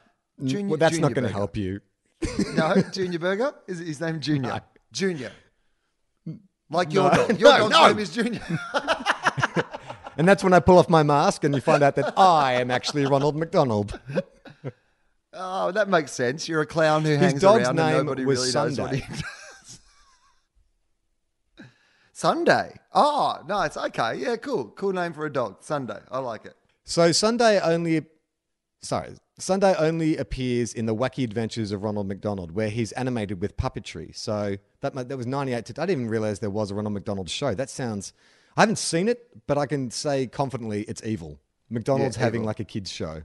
[0.45, 1.81] Junior, well, that's Junior not going to help you.
[2.55, 3.55] No, Junior Burger?
[3.67, 4.51] Is his name Junior?
[4.51, 4.61] No.
[4.93, 5.33] Junior.
[6.71, 7.17] Like your No.
[7.27, 7.41] dog.
[7.41, 7.87] Your No, dog's no.
[7.89, 8.41] name is Junior.
[10.19, 12.73] And that's when I pull off my mask and you find out that I am
[12.73, 14.01] actually Ronald McDonald.
[15.33, 16.49] oh, that makes sense.
[16.49, 19.01] You're a clown who hangs dog's around name and nobody was really knows what he
[19.03, 19.23] Sunday.
[19.23, 19.81] does.
[22.13, 22.75] Sunday.
[22.93, 23.77] Oh, nice.
[23.77, 24.17] okay.
[24.17, 24.71] Yeah, cool.
[24.71, 25.59] Cool name for a dog.
[25.61, 26.01] Sunday.
[26.11, 26.55] I like it.
[26.85, 28.05] So Sunday only,
[28.81, 33.57] sorry, Sunday only appears in the Wacky Adventures of Ronald McDonald, where he's animated with
[33.57, 34.15] puppetry.
[34.17, 35.71] So that that was ninety eight.
[35.79, 37.55] I didn't even realize there was a Ronald McDonald show.
[37.55, 38.13] That sounds.
[38.57, 41.39] I haven't seen it, but I can say confidently it's evil.
[41.71, 42.47] McDonald's Yeah, having evil.
[42.47, 43.23] like a kids show.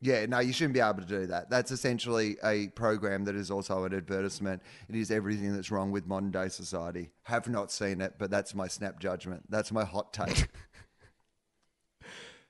[0.00, 1.48] Yeah, no, you shouldn't be able to do that.
[1.48, 4.60] That's essentially a program that is also an advertisement.
[4.88, 7.10] It is everything that's wrong with modern day society.
[7.24, 9.44] Have not seen it, but that's my snap judgment.
[9.48, 10.48] That's my hot take.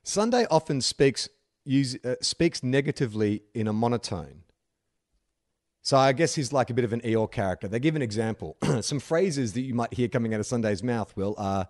[0.03, 1.29] Sunday often speaks
[1.65, 4.43] use, uh, speaks negatively in a monotone.
[5.83, 7.67] So I guess he's like a bit of an Eeyore character.
[7.67, 8.57] They give an example.
[8.81, 11.67] Some phrases that you might hear coming out of Sunday's mouth, Will, are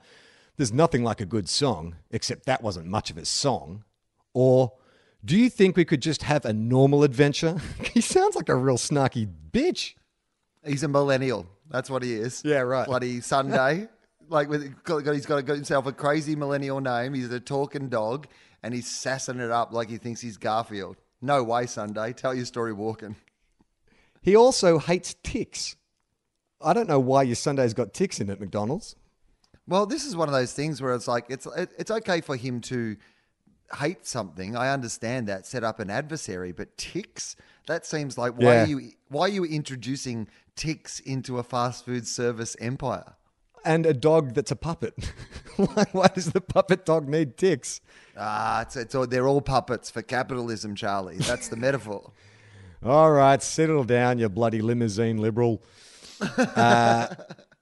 [0.57, 3.85] "There's nothing like a good song, except that wasn't much of a song,"
[4.35, 4.73] or
[5.25, 7.57] "Do you think we could just have a normal adventure?"
[7.95, 9.95] he sounds like a real snarky bitch.
[10.63, 11.47] He's a millennial.
[11.71, 12.43] That's what he is.
[12.45, 12.87] Yeah, right.
[12.87, 13.89] Bloody Sunday.
[14.29, 17.15] like with, got, got- he's got, got himself a crazy millennial name.
[17.15, 18.27] He's a talking dog,
[18.63, 20.97] and he's sassing it up like he thinks he's Garfield.
[21.21, 22.13] No way, Sunday.
[22.13, 23.17] Tell your story walking.
[24.21, 25.77] He also hates ticks.
[26.61, 28.95] I don't know why your Sunday's got ticks in it, McDonald's.
[29.67, 32.37] Well, this is one of those things where it's like it's it, it's okay for
[32.37, 32.97] him to
[33.79, 34.57] hate something.
[34.57, 38.63] I understand that set up an adversary, but ticks that seems like why Yeah.
[38.65, 43.15] are you why are you introducing ticks into a fast food service empire?
[43.65, 44.95] And a dog that's a puppet.
[45.57, 47.81] why, why does the puppet dog need ticks?
[48.17, 51.17] Ah, it's, it's all, they're all puppets for capitalism, Charlie.
[51.17, 52.13] That's the metaphor.
[52.85, 55.63] All right, settle down, you bloody limousine liberal.
[56.21, 57.15] Uh,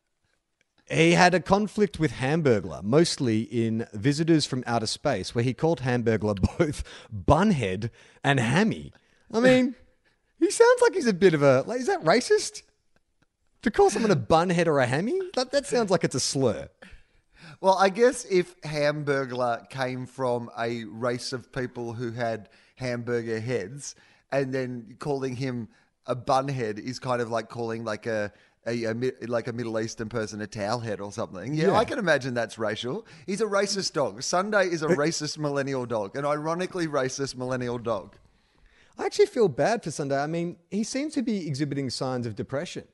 [0.90, 5.82] He had a conflict with Hamburglar, mostly in Visitors from Outer Space, where he called
[5.82, 6.82] Hamburglar both
[7.12, 7.90] bunhead
[8.24, 8.92] and hammy.
[9.32, 9.76] I mean,
[10.40, 11.62] he sounds like he's a bit of a.
[11.64, 12.62] Like, is that racist?
[13.62, 15.20] To call someone a bunhead or a hammy?
[15.34, 16.68] That, that sounds like it's a slur.
[17.60, 23.94] Well, I guess if Hamburglar came from a race of people who had hamburger heads,
[24.32, 25.68] and then calling him
[26.06, 28.32] a bunhead is kind of like calling like a,
[28.66, 28.94] a, a
[29.26, 31.52] like a Middle Eastern person a towel head or something.
[31.52, 31.76] Yeah, Yeah.
[31.76, 33.06] I can imagine that's racial.
[33.26, 34.22] He's a racist dog.
[34.22, 38.16] Sunday is a racist millennial dog, an ironically racist millennial dog.
[38.98, 40.18] I actually feel bad for Sunday.
[40.18, 42.84] I mean, he seems to be exhibiting signs of depression.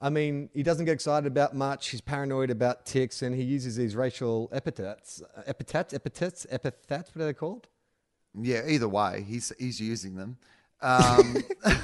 [0.00, 1.88] I mean, he doesn't get excited about much.
[1.88, 7.14] He's paranoid about ticks, and he uses these racial epithets, epithets, epithets, epithets.
[7.14, 7.68] What are they called?
[8.34, 10.38] Yeah, either way, he's he's using them.
[10.80, 11.36] Um,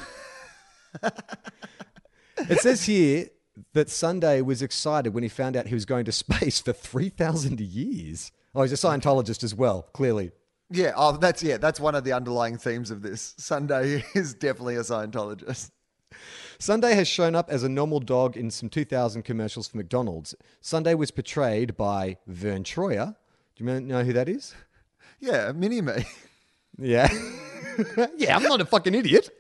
[2.38, 3.28] It says here
[3.72, 7.08] that Sunday was excited when he found out he was going to space for three
[7.08, 8.32] thousand years.
[8.54, 9.82] Oh, he's a Scientologist as well.
[9.92, 10.32] Clearly,
[10.70, 13.34] yeah, oh, that's yeah, that's one of the underlying themes of this.
[13.38, 15.70] Sunday is definitely a Scientologist.
[16.58, 20.34] Sunday has shown up as a normal dog in some 2000 commercials for McDonald's.
[20.60, 23.14] Sunday was portrayed by Vern Troyer.
[23.56, 24.54] Do you know who that is?
[25.20, 26.04] Yeah, mini me.
[26.78, 27.08] Yeah.
[28.16, 29.30] yeah, I'm not a fucking idiot.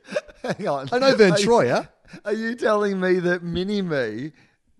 [0.42, 0.88] Hang on.
[0.92, 1.88] I know Vern Are you- Troyer.
[2.24, 4.30] Are you telling me that Mini Me,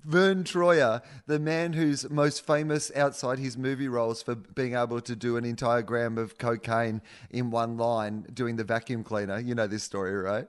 [0.05, 5.17] Vern Troyer, the man who's most famous outside his movie roles for being able to
[5.17, 9.41] do an entire gram of cocaine in one line doing the vacuum cleaner?
[9.41, 10.47] You know this story, right?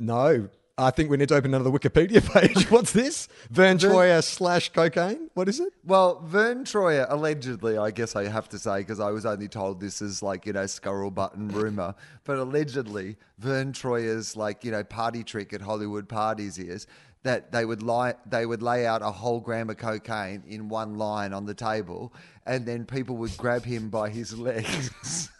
[0.00, 0.48] No.
[0.80, 2.70] I think we need to open another Wikipedia page.
[2.70, 3.28] What's this?
[3.50, 5.28] Vern Troyer slash cocaine?
[5.34, 5.74] What is it?
[5.84, 9.78] Well, Vern Troyer, allegedly, I guess I have to say, because I was only told
[9.78, 14.82] this is like, you know, scurril button rumor, but allegedly, Vern Troyer's like, you know,
[14.82, 16.86] party trick at Hollywood parties is
[17.24, 20.96] that they would lie, they would lay out a whole gram of cocaine in one
[20.96, 22.14] line on the table,
[22.46, 25.30] and then people would grab him by his legs,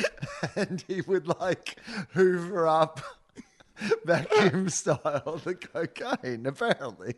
[0.56, 1.76] and he would like
[2.14, 3.02] hoover up
[4.04, 7.14] vacuum style the cocaine, apparently.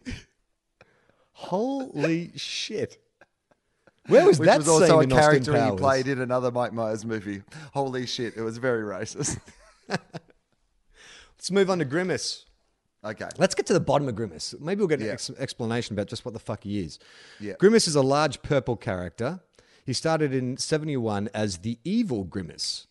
[1.33, 2.99] Holy shit.
[4.07, 7.05] Where was Which that was also scene a character he played in another Mike Myers
[7.05, 7.43] movie.
[7.75, 9.39] Holy shit, it was very racist.
[9.89, 12.45] Let's move on to Grimace.
[13.05, 13.29] okay.
[13.39, 14.55] Let's get to the bottom of Grimace.
[14.59, 15.13] Maybe we'll get an Yeah.
[15.13, 16.99] ex- explanation about just what the fuck he is.
[17.39, 17.53] Yeah.
[17.61, 19.41] Grimace is a large purple character.
[19.85, 22.88] He started in 71 as the evil Grimace.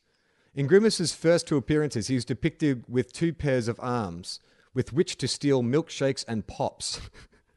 [0.57, 4.39] In Grimace's first two appearances, he was depicted with two pairs of arms
[4.73, 6.99] with which to steal milkshakes and pops.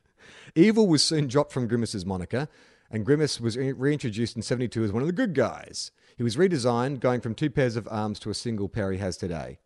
[0.54, 2.46] evil was soon dropped from Grimace's moniker,
[2.90, 5.92] and Grimace was reintroduced in 72 as one of the good guys.
[6.18, 9.16] He was redesigned, going from two pairs of arms to a single pair he has
[9.16, 9.60] today.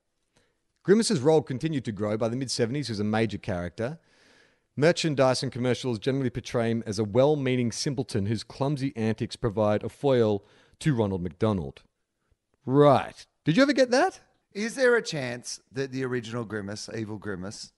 [0.84, 2.16] Grimace's role continued to grow.
[2.16, 3.98] By the mid 70s, he was a major character.
[4.76, 9.82] Merchandise and commercials generally portray him as a well meaning simpleton whose clumsy antics provide
[9.82, 10.44] a foil
[10.78, 11.82] to Ronald McDonald.
[12.66, 13.26] Right.
[13.44, 14.20] Did you ever get that?
[14.52, 17.72] Is there a chance that the original Grimace, Evil Grimace,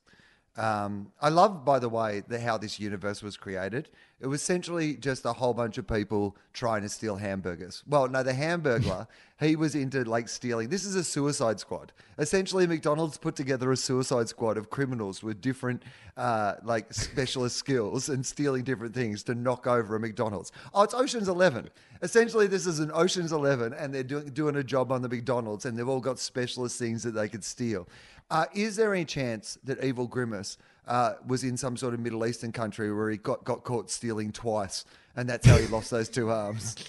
[0.56, 3.90] um, I love, by the way, the, how this universe was created.
[4.18, 7.82] It was essentially just a whole bunch of people trying to steal hamburgers.
[7.86, 9.06] Well, no, the hamburger,
[9.40, 10.70] he was into like stealing.
[10.70, 11.92] This is a suicide squad.
[12.18, 15.82] Essentially, McDonald's put together a suicide squad of criminals with different,
[16.16, 20.52] uh, like, specialist skills and stealing different things to knock over a McDonald's.
[20.72, 21.68] Oh, it's Ocean's Eleven.
[22.00, 25.66] Essentially, this is an Ocean's Eleven, and they're doing, doing a job on the McDonald's,
[25.66, 27.86] and they've all got specialist things that they could steal.
[28.30, 30.58] Uh, is there any chance that Evil Grimace
[30.88, 34.32] uh, was in some sort of Middle Eastern country where he got, got caught stealing
[34.32, 34.84] twice,
[35.14, 36.76] and that's how he lost those two arms?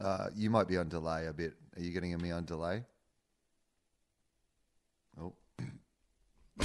[0.00, 1.54] Uh, you might be on delay a bit.
[1.76, 2.82] Are you getting me on delay?
[5.20, 5.32] Oh,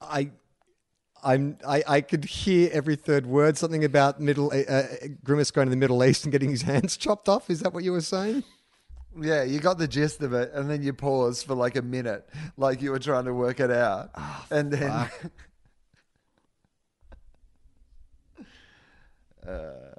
[0.00, 0.30] I.
[1.22, 3.56] I'm, I, I could hear every third word.
[3.56, 4.86] Something about middle uh, uh,
[5.22, 7.48] Grimace going to the Middle East and getting his hands chopped off.
[7.48, 8.42] Is that what you were saying?
[9.20, 12.28] Yeah, you got the gist of it, and then you pause for like a minute,
[12.56, 15.10] like you were trying to work it out, ah, and then.
[19.46, 19.94] Uh.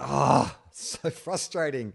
[0.00, 1.92] Ah, so frustrating.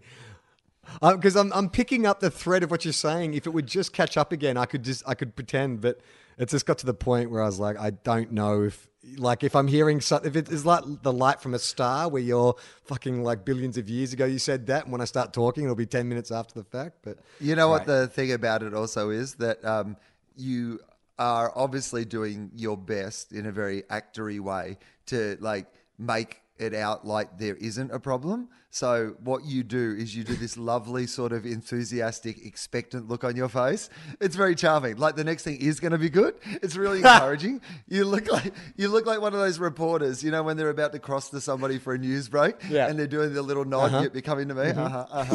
[1.02, 3.34] Um, because I'm I'm picking up the thread of what you're saying.
[3.34, 5.80] If it would just catch up again, I could just I could pretend.
[5.80, 6.00] But
[6.38, 9.44] it just got to the point where I was like, I don't know if like
[9.44, 10.28] if I'm hearing something.
[10.28, 13.88] If it is like the light from a star, where you're fucking like billions of
[13.88, 16.54] years ago, you said that, and when I start talking, it'll be ten minutes after
[16.54, 16.98] the fact.
[17.02, 19.96] But You know what the thing about it also is that um,
[20.36, 20.80] you
[21.18, 25.66] are obviously doing your best in a very actory way to like
[25.98, 28.48] make it out like there isn't a problem.
[28.70, 33.34] So what you do is you do this lovely sort of enthusiastic, expectant look on
[33.34, 33.88] your face.
[34.20, 34.96] It's very charming.
[34.98, 36.34] Like the next thing is going to be good.
[36.62, 37.62] It's really encouraging.
[37.88, 40.92] you look like you look like one of those reporters, you know, when they're about
[40.92, 42.88] to cross to somebody for a news break, Yeah.
[42.88, 43.94] and they're doing the little nod.
[43.94, 44.08] Uh-huh.
[44.12, 44.70] You're coming to me.
[44.70, 45.34] Uh-huh, uh-huh,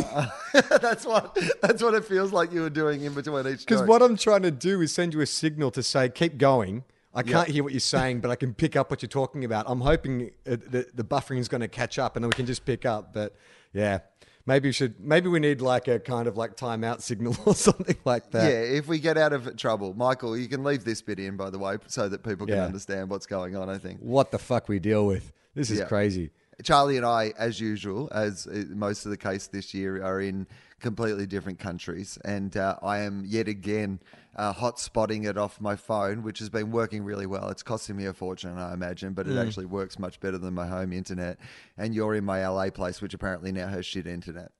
[0.53, 0.77] uh-huh.
[0.81, 3.65] that's what that's what it feels like you were doing in between each.
[3.65, 6.83] Because what I'm trying to do is send you a signal to say, keep going.
[7.13, 9.65] I can't hear what you're saying, but I can pick up what you're talking about.
[9.67, 12.45] I'm hoping uh, the, the buffering is going to catch up and then we can
[12.45, 13.13] just pick up.
[13.13, 13.35] But
[13.73, 13.99] yeah,
[14.45, 17.97] maybe we should, maybe we need like a kind of like timeout signal or something
[18.05, 18.49] like that.
[18.49, 21.49] Yeah, if we get out of trouble, Michael, you can leave this bit in, by
[21.49, 22.65] the way, so that people can Yeah.
[22.65, 23.69] understand what's going on.
[23.69, 23.99] I think.
[23.99, 25.33] What the fuck we deal with?
[25.53, 25.85] This is Yeah.
[25.85, 26.29] crazy.
[26.63, 30.45] Charlie and I, as usual, as uh, most of the case this year, are in
[30.79, 33.99] completely different countries, and uh, I am yet again
[34.35, 37.49] uh, hot spotting it off my phone, which has been working really well.
[37.49, 40.67] It's costing me a fortune, I imagine, but it actually works much better than my
[40.67, 41.37] home internet.
[41.77, 44.51] And you're in my LA place, which apparently now has shit internet.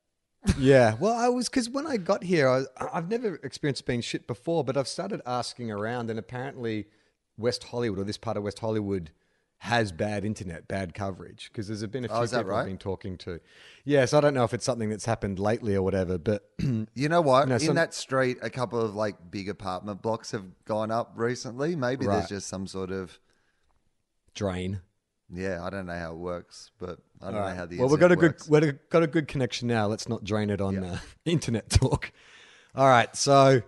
[0.58, 0.96] Yeah.
[1.00, 4.64] Well, I was because when I got here, I I've never experienced being shit before,
[4.64, 6.88] but I've started asking around, and apparently,
[7.38, 9.12] West Hollywood or this part of West Hollywood
[9.66, 12.66] has bad internet, bad coverage because there's been a few Oh, is that people I've
[12.66, 13.40] been talking to.
[13.86, 17.10] Yeah, so I don't know if it's something that's happened lately or whatever, but You
[17.10, 17.48] know what?
[17.48, 21.14] No, in some- that street, a couple of like big apartment blocks have gone up
[21.16, 21.76] recently.
[21.76, 22.16] Maybe Right.
[22.18, 23.20] there's just some sort of
[24.34, 24.82] drain.
[25.32, 25.64] yeah.
[25.64, 28.12] I don't know how it works, but I don't know how the well, we've got
[28.12, 29.86] a internet good we've got a good connection now.
[29.88, 32.12] Let's not drain it on uh, internet talk.
[32.74, 33.62] All right, so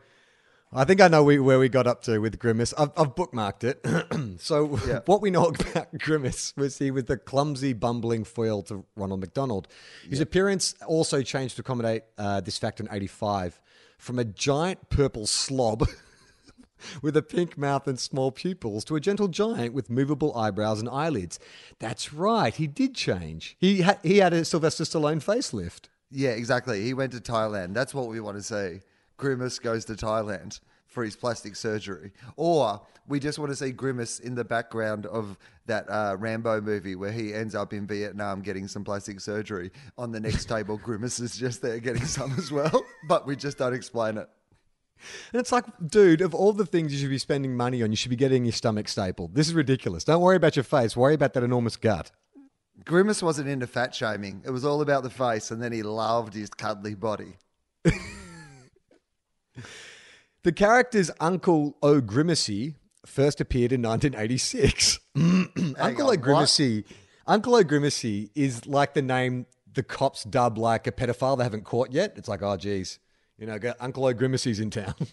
[0.75, 2.73] I think I know we, where we got up to with Grimace.
[2.77, 4.39] I've, I've bookmarked it.
[4.41, 4.99] so Yeah.
[5.05, 9.67] what we know about Grimace was he was the clumsy, bumbling foil to Ronald McDonald.
[10.09, 13.61] His appearance also changed to accommodate uh, this fact in '85
[13.97, 15.87] from a giant purple slob.
[17.01, 20.89] with a pink mouth and small pupils to a gentle giant with movable eyebrows and
[20.89, 21.39] eyelids.
[21.79, 23.55] That's right, he did change.
[23.57, 25.85] He ha- he had a Sylvester Stallone facelift.
[26.11, 26.83] Yeah, exactly.
[26.83, 27.73] He went to Thailand.
[27.73, 28.81] That's what we want to see.
[29.23, 32.11] Grimace goes to Thailand for his plastic surgery.
[32.35, 36.97] Or we just want to see Grimace in the background of that uh, Rambo movie
[36.97, 39.71] where he ends up in Vietnam getting some plastic surgery.
[39.97, 43.57] On the next table, Grimace is just there getting some as well, but we just
[43.57, 44.27] don't explain it.
[45.31, 47.95] And it's like, dude, of all the things you should be spending money on, you
[47.95, 49.35] should be getting your stomach stapled.
[49.35, 50.03] This is ridiculous.
[50.03, 50.97] Don't worry about your face.
[50.97, 52.11] Worry about that enormous gut.
[52.83, 54.41] Grimace wasn't into fat shaming.
[54.45, 57.37] It was all about the face, and then he loved his cuddly body.
[60.43, 64.99] The character's Uncle O'Grimacey first appeared in 1986.
[65.15, 66.19] Uncle on, what?
[66.19, 66.85] O'Grimacey,
[67.27, 71.91] Uncle O'Grimacey is like the name the cops dub like a pedophile they haven't caught
[71.91, 72.13] yet.
[72.15, 72.99] It's like, oh, geez,
[73.37, 74.95] you know, Uncle O'Grimacey's in town.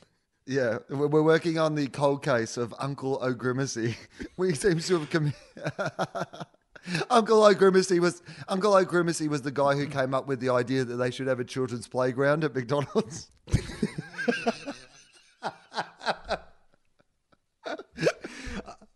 [0.47, 3.95] Yeah, we're working on the cold case of Uncle O'Grimacey.
[4.37, 5.33] We seem to have com-
[7.11, 10.97] Uncle O'Grimacey was Uncle O'Grimacey was the guy who came up with the idea that
[10.97, 13.31] they should have a children's playground at McDonald's.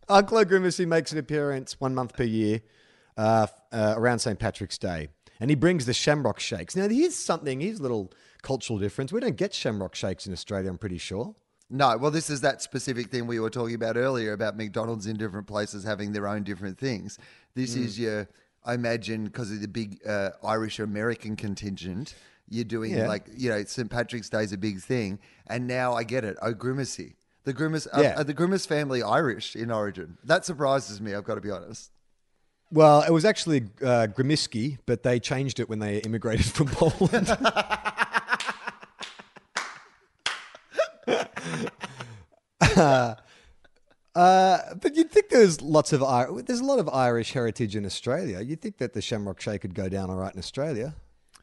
[0.07, 2.61] Uncle O'Grimacey makes an appearance one month per year
[3.17, 4.37] uh, uh, around St.
[4.37, 5.09] Patrick's Day.
[5.39, 6.75] And he brings the shamrock shakes.
[6.75, 9.11] Now, here's something, here's a little cultural difference.
[9.11, 11.35] We don't get shamrock shakes in Australia, I'm pretty sure.
[11.69, 15.17] No, well, this is that specific thing we were talking about earlier about McDonald's in
[15.17, 17.17] different places having their own different things.
[17.55, 18.29] This is your,
[18.63, 22.13] I imagine, because of the big uh, Irish American contingent,
[22.49, 23.07] you're doing Yeah.
[23.07, 23.89] like, you know, St.
[23.89, 25.19] Patrick's Day is a big thing.
[25.47, 27.13] And now I get it, O'Grimacey.
[27.43, 28.19] The Grimace, uh, Yeah.
[28.19, 30.17] are the Grimace family Irish in origin?
[30.23, 31.91] That surprises me, I've got to be honest.
[32.71, 37.29] Well, it was actually uh, Grimiski, but they changed it when they immigrated from Poland.
[44.15, 47.85] Uh, but you'd think there's lots of Ir- there's a lot of Irish heritage in
[47.85, 48.39] Australia.
[48.39, 50.95] You'd think that the Shamrock Shake could go down all right in Australia.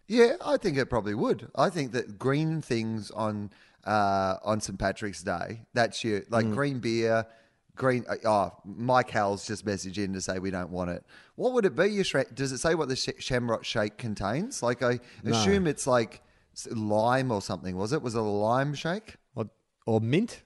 [0.08, 1.48] Yeah, I think it probably would.
[1.54, 3.50] I think that green things on
[3.84, 5.62] uh, on St Patrick's Day.
[5.74, 6.54] That's your like Mm.
[6.54, 7.26] green beer,
[7.74, 8.04] green.
[8.08, 11.04] uh, Oh, Mike Howell's just messaged in to say we don't want it.
[11.34, 11.86] What would it be?
[11.88, 14.62] Your shra- does it say what the sh- Shamrock Shake contains?
[14.62, 16.22] Like I assume it's like
[16.70, 17.76] lime or something.
[17.76, 18.02] Was it?
[18.02, 19.16] Was it a lime shake?
[19.34, 19.46] Or,
[19.86, 20.42] or mint,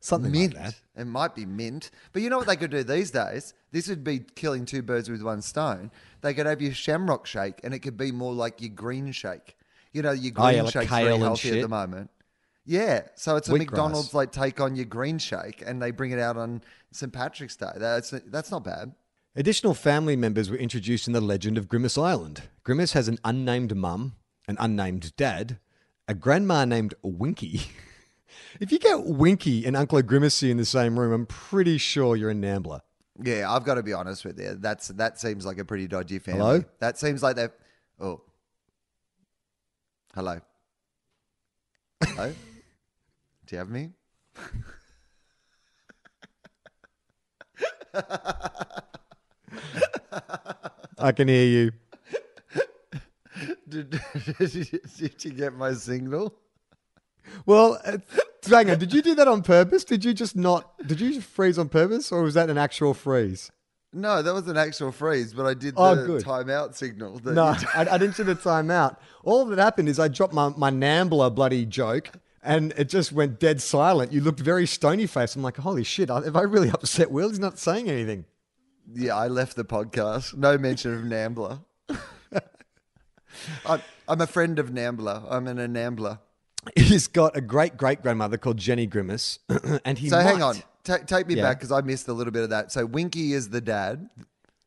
[0.00, 0.54] something mint.
[0.54, 0.74] like that.
[0.96, 1.90] It might be mint.
[2.12, 3.54] But you know what they could do these days?
[3.72, 5.90] This would be killing two birds with one stone.
[6.20, 9.56] They could have your shamrock shake and it could be more like your green shake.
[9.92, 12.10] You know, your green Oh, yeah, like shake's very healthy at the moment.
[12.64, 13.02] Yeah.
[13.14, 13.58] So it's a Wheatgrass.
[13.58, 16.62] McDonald's like take on your green shake and they bring it out on
[16.92, 17.12] St.
[17.12, 17.72] Patrick's Day.
[17.76, 18.92] That's that's not bad.
[19.36, 22.42] Additional family members were introduced in the legend of Grimace Island.
[22.64, 24.16] Grimace has an unnamed mum,
[24.48, 25.58] an unnamed dad,
[26.08, 27.62] a grandma named Winky.
[28.60, 32.30] if you get Winky and Uncle Grimacey in the same room, I'm pretty sure you're
[32.30, 32.80] a NAMBLA.
[33.22, 34.54] Yeah, I've got to be honest with you.
[34.54, 36.40] That's that seems like a pretty dodgy family.
[36.40, 36.64] Hello?
[36.78, 37.50] That seems like they've.
[38.00, 38.22] Oh,
[40.14, 40.40] hello.
[42.04, 42.28] Hello.
[43.46, 43.90] Do you have me?
[50.98, 51.72] I can hear you.
[53.68, 53.90] Did,
[54.38, 56.34] did, you, did you get my signal?
[57.46, 57.98] Well, uh,
[58.48, 58.78] hang on.
[58.78, 59.84] Did you do that on purpose?
[59.84, 60.76] Did you just not?
[60.86, 63.50] Did you freeze on purpose, or was that an actual freeze?
[63.92, 66.22] No, that was an actual freeze, but I did the Oh, good.
[66.22, 67.20] timeout signal.
[67.24, 68.98] No, I, I didn't see the timeout.
[69.24, 72.10] All that happened is I dropped my, my NAMBLA bloody joke
[72.42, 74.12] and it just went dead silent.
[74.12, 75.36] You looked very stony faced.
[75.36, 77.30] I'm like, holy shit, have I really upset Wil?
[77.30, 78.26] He's not saying anything.
[78.92, 80.36] yeah, I left the podcast.
[80.36, 81.64] No mention of NAMBLA.
[83.66, 85.26] I'm, I'm a friend of NAMBLA.
[85.30, 86.18] I'm an NAMBLA.
[86.76, 89.38] He's got a great great grandmother called Jenny Grimace.
[89.84, 91.42] and he So hang on, Ta take me Yeah.
[91.44, 92.72] back because I missed a little bit of that.
[92.72, 94.08] So Winky is the dad.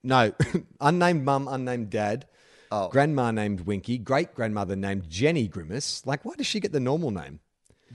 [0.04, 0.34] No,
[0.82, 2.26] unnamed mum, unnamed dad.
[2.72, 2.88] Oh.
[2.88, 6.06] Grandma named Winky, great grandmother named Jenny Grimace.
[6.06, 7.40] Like, why does she get the normal name?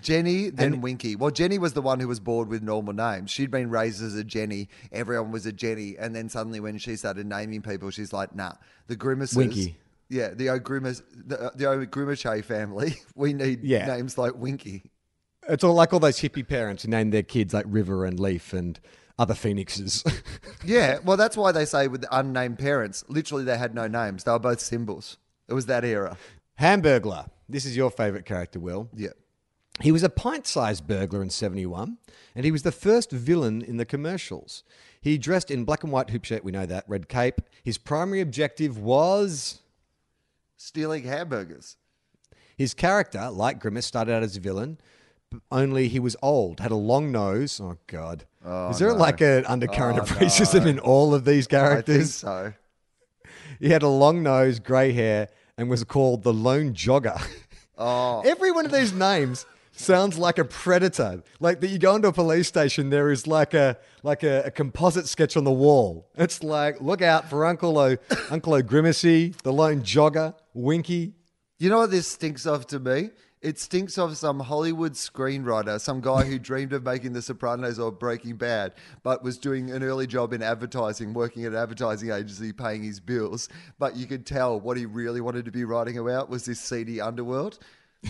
[0.03, 1.17] Jenny, then And- Winky.
[1.17, 3.31] Well, Jenny was the one who was bored with normal names.
[3.31, 4.69] She'd been raised as a Jenny.
[4.93, 5.97] Everyone was a Jenny.
[5.99, 8.53] And then suddenly, when she started naming people, she's like, nah,
[8.89, 9.37] the Grimaces.
[9.39, 9.79] Winky.
[10.09, 12.97] Yeah, the O'Grimace, the, uh, the O'Grimache family.
[13.17, 13.87] We need Yeah.
[13.87, 14.85] names like Winky.
[15.49, 18.53] It's all like all those hippie parents who name their kids like River and Leaf
[18.53, 18.79] and
[19.19, 20.05] other phoenixes.
[20.65, 24.25] Yeah, well, that's why they say with the unnamed parents, literally they had no names.
[24.25, 25.17] They were both symbols.
[25.49, 26.17] It was that era.
[26.61, 27.29] Hamburglar.
[27.49, 28.89] This is your favorite character, Wil.
[28.97, 29.11] Yeah.
[29.81, 31.99] He was a pint sized burglar in 71,
[32.35, 34.65] and he was the first villain in the commercials.
[35.01, 37.41] He dressed in black and white hoop shirt, we know that, red cape.
[37.63, 39.61] His primary objective was.
[40.57, 41.77] Stealing hamburgers.
[42.57, 44.79] His character, like Grimace, started out as a villain,
[45.51, 47.61] only he was old, had a long nose.
[47.63, 48.25] Oh, God.
[48.45, 52.25] Oh, is there like an undercurrent oh, of racism in all of these characters?
[52.25, 52.55] I think characters?
[52.55, 53.33] so.
[53.59, 55.29] He had a long nose, grey hair,
[55.59, 57.21] and was called the Lone Jogger.
[57.77, 61.23] Oh, Every one of these names sounds like a predator.
[61.41, 64.51] Like that you go into a police station, there is like a like a, a
[64.51, 66.07] composite sketch on the wall.
[66.17, 67.97] It's like, look out for Uncle O
[68.31, 71.13] Uncle O Grimacey, the lone jogger, Winky.
[71.59, 73.11] You know what this stinks of to me?
[73.43, 77.93] It stinks of some Hollywood screenwriter, some guy who dreamed of making The Sopranos or
[77.93, 82.53] Breaking Bad, but was doing an early job in advertising, working at an advertising agency,
[82.53, 83.49] paying his bills.
[83.79, 87.01] But you could tell what he really wanted to be writing about was this seedy
[87.01, 87.59] underworld.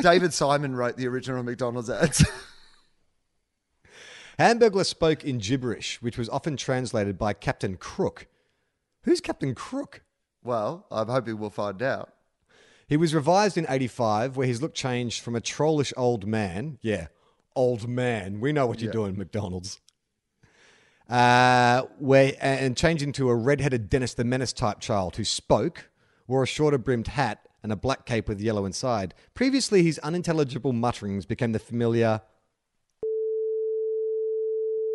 [0.00, 2.24] David Simon wrote the original McDonald's ads.
[4.38, 8.26] Hamburglar spoke in gibberish, which was often translated by Captain Crook.
[9.02, 10.02] Who's Captain Crook?
[10.48, 12.10] Well, I'm hoping we'll find out.
[12.86, 16.78] He was revised in 85, where his look changed from a trollish old man.
[16.80, 17.08] Yeah,
[17.54, 18.40] old man.
[18.40, 19.78] We know what you're doing, McDonald's.
[21.06, 25.90] Uh, where, and changed into a red-headed Dennis the Menace type child who spoke,
[26.26, 29.12] wore a shorter brimmed hat, and a black cape with yellow inside.
[29.34, 32.22] Previously, his unintelligible mutterings became the familiar.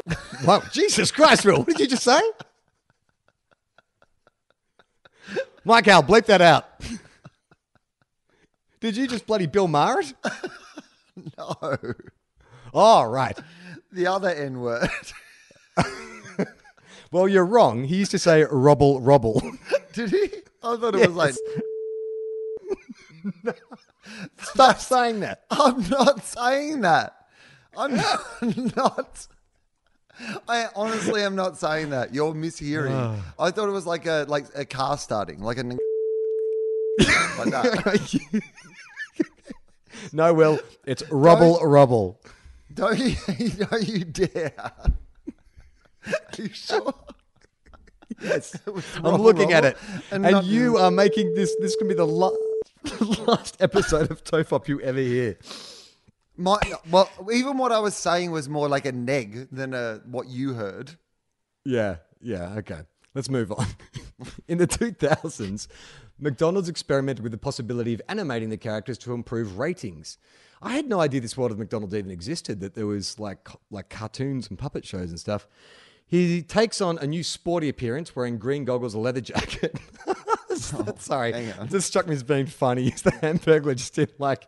[0.45, 2.21] wow, Jesus Christ, Wil, what did you just say?
[5.65, 6.67] Mike Al, bleep that out.
[8.79, 10.13] Did you just bloody Bill it?
[11.37, 11.55] No,
[12.73, 13.37] Oh, right.
[13.91, 14.89] the other N word.
[17.11, 17.83] Well, you're wrong.
[17.83, 19.39] He used to say rubble, rubble.
[19.93, 20.29] Did he?
[20.63, 21.35] I thought it was like,
[24.41, 25.43] Stop saying that.
[25.51, 27.15] I'm not saying that.
[27.77, 27.95] I'm
[28.75, 29.27] not.
[30.47, 32.13] I honestly am not saying that.
[32.13, 32.91] You're mishearing.
[32.93, 33.33] Ah.
[33.39, 35.77] I thought it was like a like a car starting, like a like
[37.51, 38.41] that.
[40.13, 42.19] no, Wil, it's rubble rubble.
[42.73, 43.15] Don't you?
[43.49, 44.53] Don't you dare.
[44.57, 44.91] Are
[46.37, 46.93] you sure?
[48.21, 48.55] Yes.
[49.03, 49.77] I'm looking at it.
[50.11, 52.31] and And, not- you are making this, this can be the la-
[53.27, 55.37] last episode of Tofop you ever hear.
[56.35, 56.59] My
[56.89, 60.53] well, even what I was saying was more like a neg than a what you
[60.53, 60.91] heard.
[61.63, 62.81] Yeah, yeah, okay.
[63.13, 63.67] Let's move on.
[64.47, 65.67] In the 2000s,
[66.19, 70.17] McDonald's experimented with the possibility of animating the characters to improve ratings.
[70.63, 73.89] I had no idea this world of McDonald's even existed, that there was like like
[73.89, 75.47] cartoons and puppet shows and stuff.
[76.05, 79.77] He takes on a new sporty appearance wearing green goggles, a leather jacket.
[80.75, 81.67] Oh, Sorry, hang on.
[81.67, 82.87] this struck me as being funny.
[82.87, 84.47] Is the hamburger just in like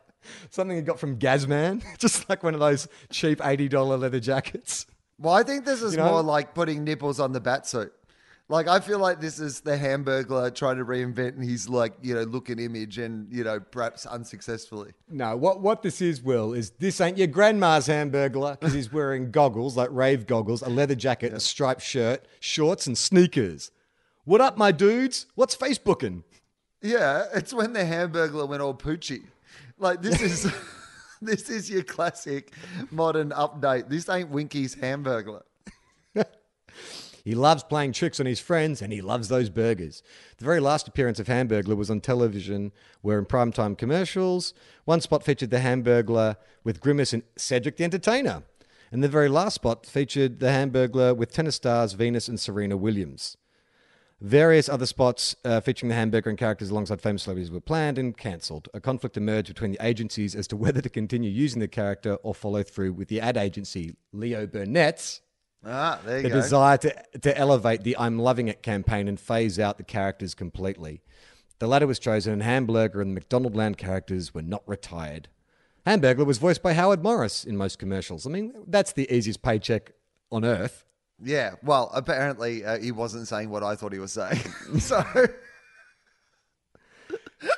[0.49, 1.83] something he got from Gazman?
[1.97, 4.85] just like one of those cheap $80 leather jackets.
[5.17, 6.11] Well, I think this is You know?
[6.11, 7.93] more like putting nipples on the bat suit.
[8.47, 12.21] Like I feel like this is the Hamburglar trying to reinvent his like you know
[12.21, 14.91] look and image, and you know perhaps unsuccessfully.
[15.09, 19.31] No, what what this is, Wil, is this ain't your grandma's hamburglar because he's wearing
[19.31, 23.71] goggles, like rave goggles, a leather jacket, a striped shirt, shorts, and sneakers.
[24.25, 25.25] What up, my dudes?
[25.33, 26.21] What's Facebooking?
[26.83, 29.23] Yeah, it's when the Hamburglar went all poochy.
[29.77, 30.53] Like this is
[31.21, 32.53] this is your classic
[32.91, 33.89] modern update.
[33.89, 35.43] This ain't Winky's Hamburglar.
[37.25, 40.03] He loves playing tricks on his friends and he loves those burgers.
[40.37, 42.71] The very last appearance of Hamburglar was on television,
[43.01, 44.53] where in primetime commercials,
[44.85, 48.43] one spot featured the Hamburglar with Grimace and Cedric the Entertainer.
[48.91, 53.37] And the very last spot featured the Hamburglar with tennis stars Venus and Serena Williams.
[54.25, 58.17] Various other spots uh, featuring the Hamburglar and characters alongside famous celebrities were planned and
[58.17, 58.67] cancelled.
[58.73, 62.33] A conflict emerged between the agencies as to whether to continue using the character or
[62.33, 65.21] follow through with the ad agency Leo Burnett's
[65.63, 66.35] Ah, there you the go.
[66.41, 71.03] desire to, to elevate the I'm loving it campaign and phase out the characters completely.
[71.59, 75.29] The latter was chosen, and Hamburglar and the McDonaldland characters were not retired.
[75.85, 78.25] Hamburglar was voiced by Howard Morris in most commercials.
[78.25, 79.91] I mean, that's the easiest paycheck
[80.31, 80.83] on earth.
[81.23, 84.39] Yeah, well, apparently uh, he wasn't saying what I thought he was saying.
[84.79, 85.03] so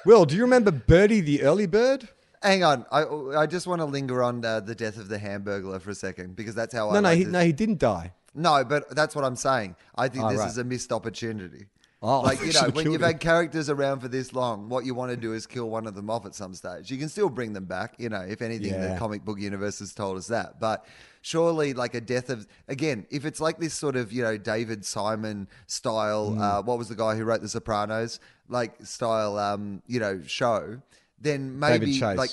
[0.06, 2.08] Wil, do you remember Birdie the early bird?
[2.44, 3.04] hang on, I
[3.36, 6.36] I just want to linger on uh, the death of the Hamburglar for a second
[6.36, 8.14] because that's how I No, no, like he, to- no, he didn't die.
[8.36, 9.76] No, but that's what I'm saying.
[9.96, 10.50] I think Oh, this right.
[10.50, 11.66] is a missed opportunity.
[12.02, 13.08] Oh, like you know, when you've him.
[13.08, 15.96] had characters around for this long, what you want to do is kill one of
[15.96, 16.92] them off at some stage.
[16.92, 18.22] You can still bring them back, you know.
[18.22, 20.60] If anything, the comic book universe has told us that.
[20.60, 20.86] But
[21.22, 24.86] surely, like a death of again, if it's like this sort of you know David
[24.86, 26.42] Simon style, Mm.
[26.42, 30.80] uh, what was the guy who wrote The Sopranos, like style, um, you know, show,
[31.20, 32.30] then maybe like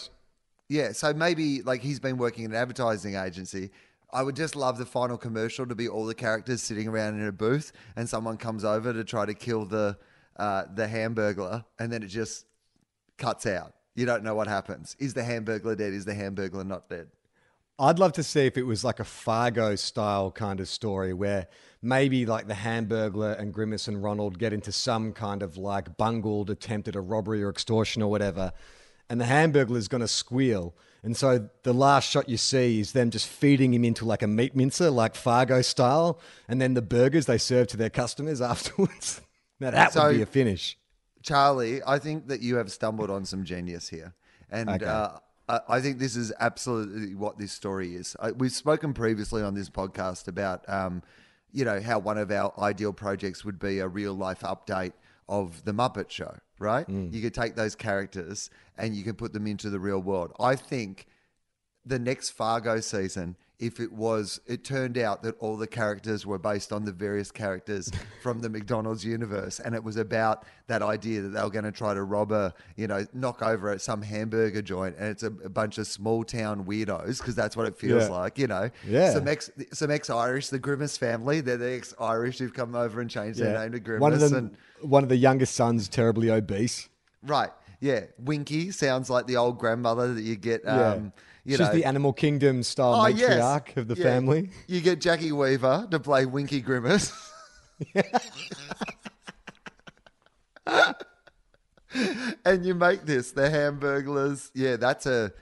[0.68, 3.70] yeah, so maybe like he's been working in an advertising agency.
[4.14, 7.26] I would just love the final commercial to be all the characters sitting around in
[7.26, 9.98] a booth, and someone comes over to try to kill the
[10.36, 12.46] uh, the Hamburglar, and then it just
[13.18, 13.74] cuts out.
[13.96, 14.96] You don't know what happens.
[14.98, 15.92] Is the Hamburglar dead?
[15.92, 17.08] Is the Hamburglar not dead?
[17.76, 21.48] I'd love to see if it was like a Fargo style kind of story where
[21.82, 26.50] maybe like the Hamburglar and Grimace and Ronald get into some kind of like bungled
[26.50, 28.52] attempt at a robbery or extortion or whatever,
[29.10, 30.76] and the Hamburglar is going to squeal.
[31.04, 34.26] And so the last shot you see is them just feeding him into like a
[34.26, 39.20] meat mincer, like Fargo style, and then the burgers they serve to their customers afterwards.
[39.60, 40.76] now that So- would be a finish.
[41.22, 44.14] Charlie, I think that you have stumbled on some genius here.
[44.50, 44.84] And Okay.
[44.84, 45.18] uh,
[45.68, 48.16] I think this is absolutely what this story is.
[48.36, 51.02] We've spoken previously on this podcast about, um,
[51.52, 54.92] you know, how one of our ideal projects would be a real life update
[55.28, 56.86] of the Muppet Show, right?
[56.86, 57.12] Mm.
[57.12, 60.32] You could take those characters and you can put them into the real world.
[60.38, 61.06] I think
[61.84, 66.38] the next Fargo season, if it was, it turned out that all the characters were
[66.38, 67.90] based on the various characters
[68.22, 71.70] from the McDonald's universe, and it was about that idea that they were going to
[71.72, 75.28] try to rob a, you know, knock over at some hamburger joint, and it's a,
[75.44, 78.08] a bunch of small town weirdos because that's what it feels Yeah.
[78.08, 78.70] like, you know.
[78.86, 79.12] Yeah.
[79.12, 83.00] Some ex, some ex Irish, the Grimace family, they're the ex Irish who've come over
[83.00, 84.56] and changed their name to Grimace, One of them, and
[84.90, 86.88] one of the youngest sons, terribly obese.
[87.22, 87.50] right,
[87.80, 90.62] yeah, Winky sounds like the old grandmother that you get.
[90.64, 90.90] Yeah.
[90.92, 91.12] Um,
[91.44, 93.30] You She's know, the Animal Kingdom style Oh, yes.
[93.30, 94.04] matriarch of the Yeah.
[94.04, 94.50] family.
[94.66, 97.12] You get Jacki Weaver to play Winky Grimace.
[102.44, 104.50] and you make this the Hamburglars.
[104.54, 105.32] Yeah, that's a.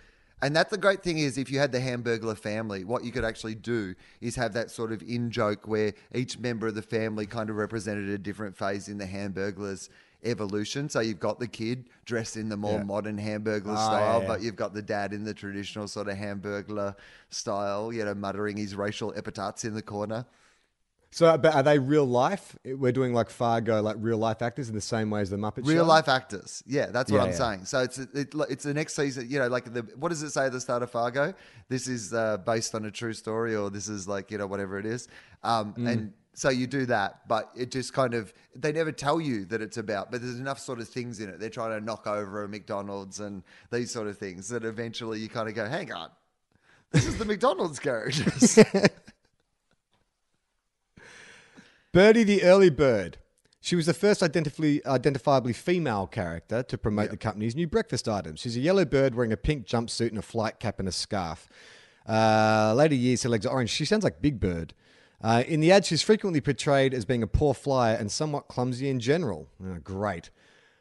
[0.44, 3.24] And that's the great thing is if you had the Hamburglar family, what you could
[3.24, 7.26] actually do is have that sort of in joke where each member of the family
[7.26, 9.88] kind of represented a different phase in the Hamburglars
[10.24, 10.88] evolution.
[10.88, 12.84] So you've got the kid dressed in the more Yeah.
[12.84, 16.16] modern Hamburglar Ah, style, yeah, but you've got the dad in the traditional sort of
[16.16, 16.94] Hamburglar
[17.30, 20.26] style, you know, muttering his racial epithets in the corner.
[21.10, 22.56] So, but are they real life?
[22.64, 25.66] We're doing like Fargo, like real life actors in the same way as the Muppet
[25.66, 25.84] Real Show?
[25.84, 26.62] life actors.
[26.66, 27.36] Yeah, that's what Yeah, I'm yeah.
[27.36, 27.64] saying.
[27.66, 29.28] So it's it, it's the next season.
[29.28, 31.34] You know, like the what does it say at the start of Fargo?
[31.68, 34.78] This is uh, based on a true story, or this is like you know whatever
[34.78, 35.08] it is.
[35.44, 35.86] Um, Mm.
[35.92, 39.60] And so you do that, but it just kind of they never tell you that
[39.60, 40.10] it's about.
[40.10, 41.38] But there's enough sort of things in it.
[41.38, 45.28] They're trying to knock over a McDonald's and these sort of things that eventually you
[45.28, 46.10] kind of go, hang on,
[46.90, 48.58] this is the McDonald's characters.
[51.92, 53.18] Birdie the Early Bird.
[53.60, 58.40] She was the first identifably, identifiably female character to promote the company's new breakfast items.
[58.40, 61.48] She's a yellow bird wearing a pink jumpsuit and a flight cap and a scarf.
[62.08, 63.70] Uh, later years, her legs are orange.
[63.70, 64.74] She sounds like Big Bird.
[65.22, 68.88] Uh, in the ad, she's frequently portrayed as being a poor flyer and somewhat clumsy
[68.88, 69.48] in general.
[69.64, 70.30] Oh, great.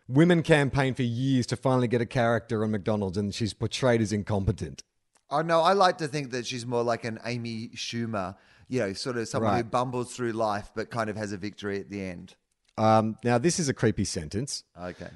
[0.07, 4.11] Women campaign for years to finally get a character on McDonald's, and she's portrayed as
[4.11, 4.83] incompetent.
[5.29, 8.35] Oh no, I like to think that she's more like an Amy Schumer,
[8.67, 11.79] you know, sort of someone who bumbles through life but kind of has a victory
[11.79, 12.35] at the end.
[12.77, 14.63] Um, now, this is a creepy sentence.
[14.77, 15.09] Okay.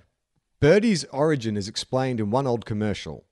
[0.61, 3.25] Birdie's origin is explained in one old commercial.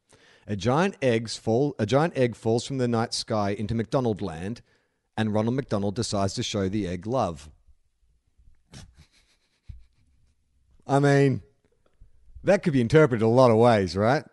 [0.45, 1.73] A giant eggs fall.
[1.79, 4.61] A giant egg falls from the night sky into McDonald land,
[5.17, 7.49] and Ronald McDonald decides to show the egg love.
[10.85, 11.41] I mean,
[12.43, 14.23] that could be interpreted a lot of ways, right?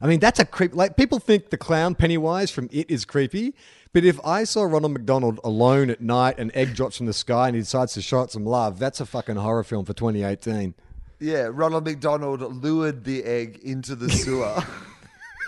[0.00, 0.74] I mean, that's a creep.
[0.74, 3.54] Like people think the clown Pennywise from It is creepy,
[3.92, 7.48] but if I saw Ronald McDonald alone at night, an egg drops from the sky,
[7.48, 10.74] and he decides to show it some love, that's a fucking horror film for 2018.
[11.20, 14.62] Yeah, Ronald McDonald lured the egg into the sewer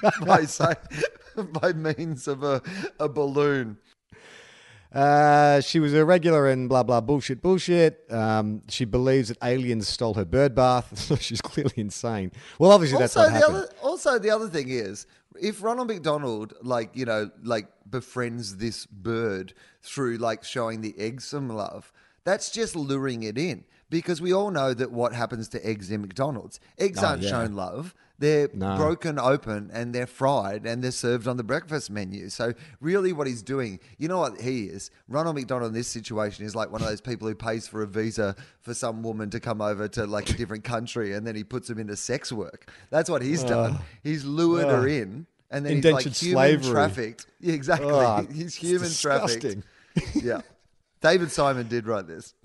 [0.26, 0.74] by say,
[1.36, 2.62] by means of a,
[2.98, 3.78] a balloon.
[4.92, 8.04] Uh, she was a regular in blah blah bullshit bullshit.
[8.10, 10.90] Um, she believes that aliens stole her bird bath.
[11.10, 12.32] So she's clearly insane.
[12.58, 13.56] Well, obviously that's also, the happened.
[13.56, 15.06] other, also, the other thing is,
[15.40, 21.20] if Ronald McDonald, like you know, like befriends this bird through like showing the egg
[21.20, 21.92] some love,
[22.24, 23.64] that's just luring it in.
[23.90, 27.30] Because we all know that what happens to eggs in McDonald's, eggs Oh, aren't yeah.
[27.30, 27.92] shown love.
[28.20, 28.76] They're No.
[28.76, 32.28] broken open and they're fried and they're served on the breakfast menu.
[32.28, 34.90] So really, what he's doing, you know what he is?
[35.08, 37.86] Ronald McDonald in this situation is like one of those people who pays for a
[37.86, 41.42] visa for some woman to come over to like a different country and then he
[41.42, 42.70] puts them into sex work.
[42.90, 43.78] That's what he's done.
[44.04, 46.14] He's lured her in and then he's like human
[46.60, 46.70] slavery.
[46.72, 47.26] trafficked.
[47.40, 47.88] Yeah, exactly.
[47.90, 49.64] Oh, he's human trafficked.
[50.14, 50.42] yeah.
[51.00, 52.34] David Simon did write this.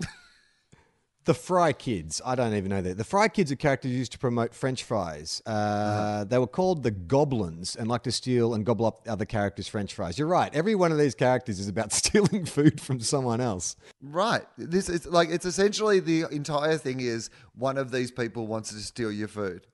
[1.26, 2.22] The Fry Kids.
[2.24, 2.96] I don't even know that.
[2.96, 5.42] The Fry Kids are characters used to promote French fries.
[5.44, 6.24] Uh, Uh-huh.
[6.24, 9.92] They were called the Goblins and like to steal and gobble up other characters' French
[9.92, 10.18] fries.
[10.18, 10.54] You're right.
[10.54, 13.76] Every one of these characters is about stealing food from someone else.
[14.00, 14.44] Right.
[14.56, 18.76] This is like it's essentially the entire thing is one of these people wants to
[18.78, 19.66] steal your food.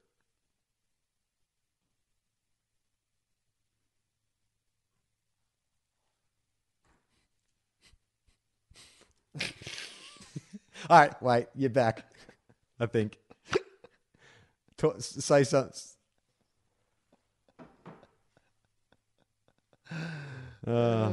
[10.91, 12.05] All right, wait, you're back.
[12.81, 13.19] I think.
[14.77, 15.73] Talk, say something.
[20.67, 21.11] Uh.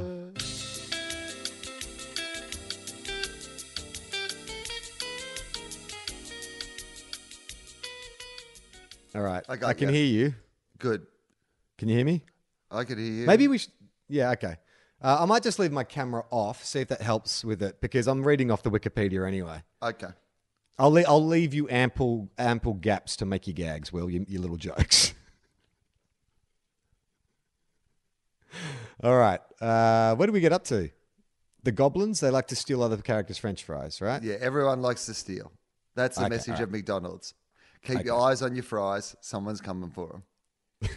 [9.13, 9.95] All right, I I, can you.
[9.95, 10.34] hear you.
[10.78, 11.05] Good.
[11.78, 12.24] Can you hear me?
[12.72, 13.26] I could hear you.
[13.28, 13.72] Maybe we should.
[14.07, 14.55] Yeah, okay.
[15.01, 18.05] Uh, I might just leave my camera off, see if that helps with it, because
[18.07, 19.63] I'm reading off the Wikipedia anyway.
[19.81, 20.09] Okay.
[20.77, 24.41] I'll le- I'll leave you ample ample gaps to make your gags, Wil, you, your
[24.41, 25.13] little jokes.
[29.03, 29.39] All right.
[29.61, 30.89] Uh, what do we get up to?
[31.63, 34.21] The goblins, they like to steal other characters' French fries, right?
[34.23, 35.51] Yeah, everyone likes to steal.
[35.95, 36.63] That's the Okay, message alright.
[36.63, 37.33] of McDonald's.
[37.83, 39.15] Keep your eyes on your fries.
[39.21, 40.21] Someone's coming for
[40.81, 40.89] them.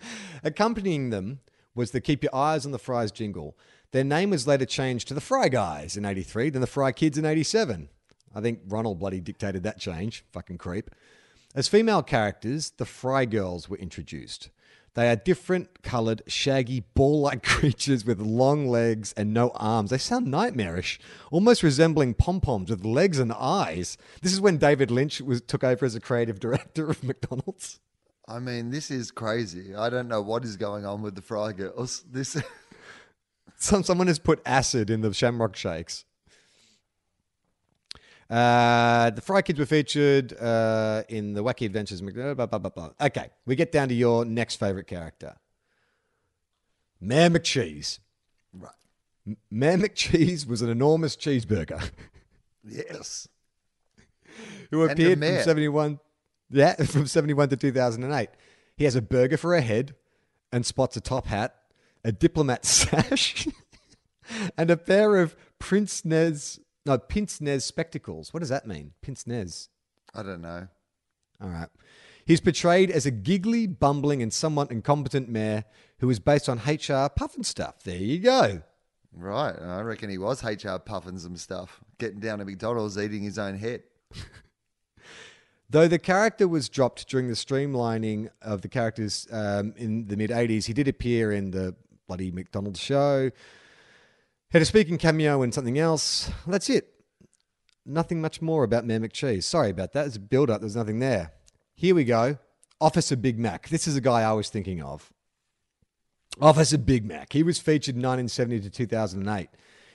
[0.44, 1.40] Accompanying them
[1.78, 3.56] was the Keep Your Eyes on the Fries jingle.
[3.92, 7.16] Their name was later changed to the Fry Guys in 83, then the Fry Kids
[7.16, 7.88] in 87.
[8.34, 10.24] I think Ronald bloody dictated that change.
[10.32, 10.90] Fucking creep.
[11.54, 14.50] As female characters, the Fry Girls were introduced.
[14.94, 19.90] They are different coloured, shaggy, ball like creatures with long legs and no arms.
[19.90, 20.98] They sound nightmarish,
[21.30, 23.96] almost resembling pom poms with legs and eyes.
[24.20, 27.78] This is when David Lynch was, took over as a creative director of McDonald's.
[28.28, 29.74] I mean, this is crazy.
[29.74, 32.04] I don't know what is going on with the Fry Girls.
[32.12, 32.36] This
[33.60, 36.04] Some, someone has put acid in the Shamrock Shakes.
[38.30, 42.00] Uh, the Fry Kids were featured uh, in the Wacky Adventures.
[42.00, 42.90] Blah, blah, blah, blah, blah.
[43.00, 45.36] Okay, we get down to your next favorite character,
[47.00, 47.98] Mayor McCheese.
[48.52, 48.70] Right.
[49.26, 51.90] M- Mayor McCheese was an enormous cheeseburger.
[52.64, 53.26] yes.
[54.70, 55.98] Who appeared from 71
[56.50, 58.28] yeah, from 71 to 2008.
[58.76, 59.94] He has a burger for a head
[60.52, 61.54] and spots a top hat,
[62.04, 63.48] a diplomat sash,
[64.56, 68.32] and a pair of Prince Nez, no, Pince Nez spectacles.
[68.32, 68.92] What does that mean?
[69.02, 69.68] Pince Nez.
[70.14, 70.68] I don't know.
[71.40, 71.68] All right.
[72.24, 75.64] He's portrayed as a giggly, bumbling, and somewhat incompetent mayor
[76.00, 77.82] who is based on HR Pufnstuf.
[77.84, 78.62] There you go.
[79.12, 79.54] Right.
[79.58, 83.56] I reckon he was HR Puffin some stuff, getting down to McDonald's, eating his own
[83.56, 83.82] head.
[85.70, 90.30] Though the character was dropped during the streamlining of the characters um, in the mid
[90.30, 91.74] 80s, he did appear in the
[92.06, 93.30] bloody McDonald's show.
[94.50, 96.30] Had a speaking cameo in something else.
[96.46, 96.88] That's it.
[97.84, 99.44] Nothing much more about Mayor McCheese.
[99.44, 100.06] Sorry about that.
[100.06, 100.60] It's a build up.
[100.60, 101.32] There's nothing there.
[101.74, 102.38] Here we go.
[102.80, 103.68] Officer Big Mac.
[103.68, 105.12] This is a guy I was thinking of.
[106.40, 107.32] Officer Big Mac.
[107.32, 109.48] He was featured in 1970 to 2008.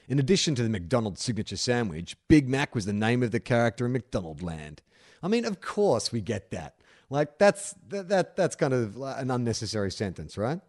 [0.07, 3.85] In addition to the McDonald's signature sandwich, Big Mac was the name of the character
[3.85, 4.81] in McDonald Land.
[5.23, 6.75] I mean, of course we get that.
[7.09, 10.59] Like that's that, that that's kind of an unnecessary sentence, right?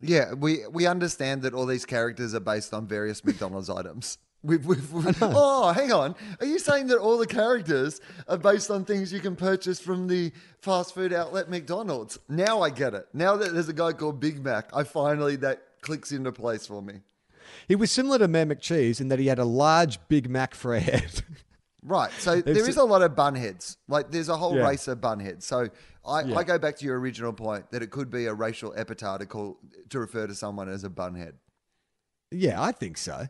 [0.00, 4.18] Yeah, we we understand that all these characters are based on various McDonald's items.
[4.42, 6.14] We've, we've, we've- oh, hang on.
[6.40, 10.06] Are you saying that all the characters are based on things you can purchase from
[10.08, 12.18] the fast food outlet McDonald's?
[12.26, 13.06] Now I get it.
[13.12, 16.80] Now that there's a guy called Big Mac, I finally that clicks into place for
[16.80, 17.02] me.
[17.68, 20.74] He was similar to Mayor McCheese in that he had a large Big Mac for
[20.74, 21.22] a head.
[21.82, 22.12] Right.
[22.18, 23.76] So there is a lot of bunheads.
[23.88, 24.68] Like there's a whole Yeah.
[24.68, 25.42] race of bunheads.
[25.44, 25.68] So
[26.04, 26.38] I, Yeah.
[26.38, 29.26] I go back to your original point that it could be a racial epithet to
[29.26, 29.58] call
[29.88, 31.34] to refer to someone as a bunhead.
[32.30, 33.28] Yeah, I think so.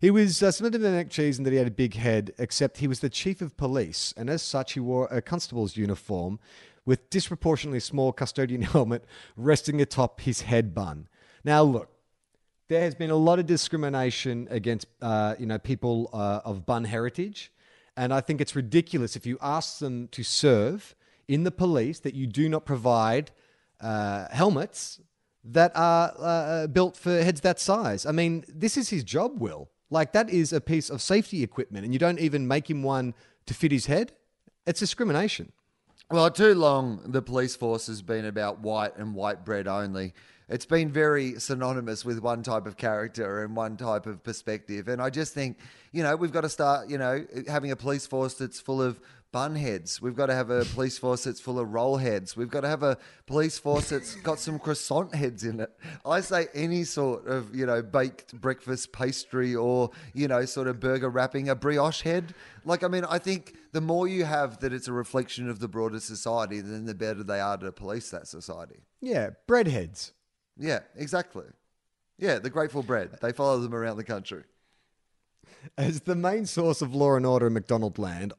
[0.00, 2.78] He was uh, similar to Mayor McCheese in that he had a big head, except
[2.78, 6.40] he was the chief of police, and as such, he wore a constable's uniform
[6.86, 9.04] with disproportionately small custodian helmet
[9.36, 11.06] resting atop his head bun.
[11.44, 11.90] Now, look,
[12.68, 16.84] there has been a lot of discrimination against uh, you know people uh, of bun
[16.84, 17.52] heritage,
[18.00, 20.96] and I think it's ridiculous if you ask them to serve
[21.28, 23.30] in the police that you do not provide
[23.78, 25.00] uh, helmets
[25.44, 28.06] that are uh, built for heads that size.
[28.06, 29.68] I mean, this is his job, Wil.
[29.90, 33.12] Like that is a piece of safety equipment, and you don't even make him one
[33.44, 34.12] to fit his head.
[34.66, 35.52] It's discrimination.
[36.10, 40.14] Well, too long the police force has been about white and white bread only.
[40.50, 44.88] It's been very synonymous with one type of character and one type of perspective.
[44.88, 45.58] And I just think,
[45.92, 49.00] you know, we've got to start, you know, having a police force that's full of
[49.30, 50.02] bun heads.
[50.02, 52.36] We've got to have a police force that's full of roll heads.
[52.36, 55.70] We've got to have a police force that's got some croissant heads in it.
[56.04, 60.80] I say any sort of, you know, baked breakfast pastry or, you know, sort of
[60.80, 62.34] burger wrapping, a brioche head.
[62.64, 65.68] Like, I mean, I think the more you have that it's a reflection of the
[65.68, 68.80] broader society, then the better they are to police that society.
[69.00, 70.10] Yeah, breadheads.
[70.60, 71.46] Yeah, exactly.
[72.18, 73.18] Yeah, the Grateful Bread.
[73.22, 74.44] They follow them around the country.
[75.76, 78.34] As the main source of law and order in McDonald Land,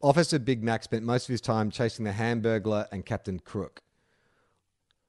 [0.00, 3.82] Officer Big Mac spent most of his time chasing the Hamburglar and Captain Crook.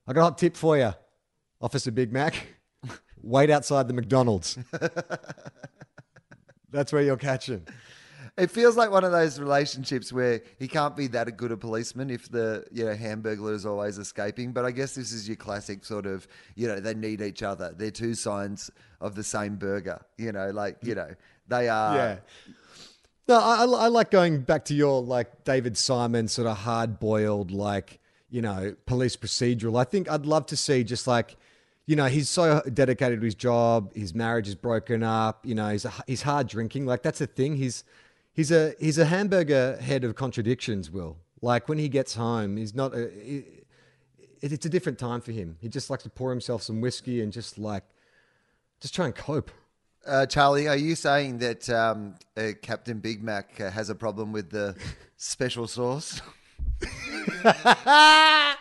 [0.05, 0.93] I got a hot tip for you,
[1.61, 2.35] Officer Big Mac.
[3.21, 4.57] Wait outside the McDonald's.
[6.71, 7.65] That's where you'll catch him.
[8.39, 12.09] It feels like one of those relationships where he can't be that good a policeman
[12.09, 14.51] if the you know hamburglar is always escaping.
[14.51, 17.73] But I guess this is your classic sort of you know they need each other.
[17.75, 18.71] They're two signs
[19.01, 20.01] of the same burger.
[20.17, 21.13] You know, like you know
[21.47, 21.95] they are.
[21.95, 22.17] yeah.
[23.27, 27.51] No, I, I like going back to your like David Simon sort of hard boiled
[27.51, 29.79] like you know police procedural.
[29.79, 31.35] I think I'd love to see just like
[31.85, 33.93] you know he's so dedicated to his job.
[33.95, 35.45] His marriage is broken up.
[35.45, 36.85] You know he's a, he's hard drinking.
[36.85, 37.55] Like that's a thing.
[37.55, 37.83] He's
[38.39, 40.89] he's a he's a hamburger head of contradictions.
[40.89, 42.93] Wil like when he gets home, he's not.
[42.93, 43.67] A, it,
[44.41, 45.57] it's a different time for him.
[45.59, 47.83] He just likes to pour himself some whiskey and just like
[48.79, 49.51] just try and cope.
[50.07, 54.31] Uh, Charlie, are you saying that um, uh, Captain Big Mac uh, has a problem
[54.31, 54.75] with the
[55.17, 56.21] special sauce?
[56.81, 58.55] it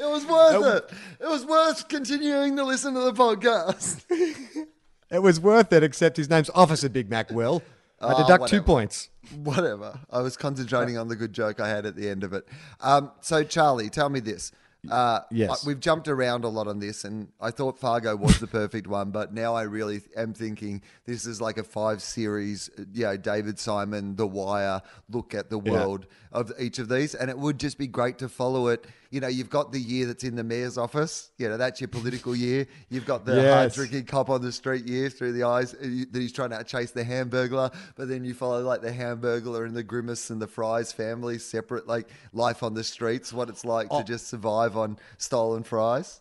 [0.00, 0.90] was worth it.
[1.20, 4.04] It was worth continuing to listen to the podcast.
[5.08, 7.62] It was worth it, except his name's Officer Big Mac Will.
[8.00, 9.08] I Oh, deduct two points.
[9.42, 9.98] Whatever.
[10.10, 12.46] I was concentrating on the good joke I had at the end of it.
[12.80, 14.52] Um, so, Charlie, tell me this.
[14.88, 15.64] Uh, Yes.
[15.64, 18.86] I- we've jumped around a lot on this, and I thought Fargo was the perfect
[18.86, 23.16] one, but now I really am thinking this is like a five series, you know,
[23.16, 27.58] David Simon, The Wire look at the world of each of these, and it would
[27.58, 28.86] just be great to follow it.
[29.10, 31.88] You know, you've got the year that's in the mayor's office, you know, that's your
[31.88, 32.66] political year.
[32.88, 35.78] You've got the hard drinking cop on the street year through the eyes uh,
[36.10, 39.76] that he's trying to chase the hamburglar, but then you follow like the hamburglar and
[39.76, 43.86] the grimace and the fries family separate, like life on the streets, what it's like
[43.90, 43.98] Oh.
[44.00, 46.20] to just survive on stolen fries.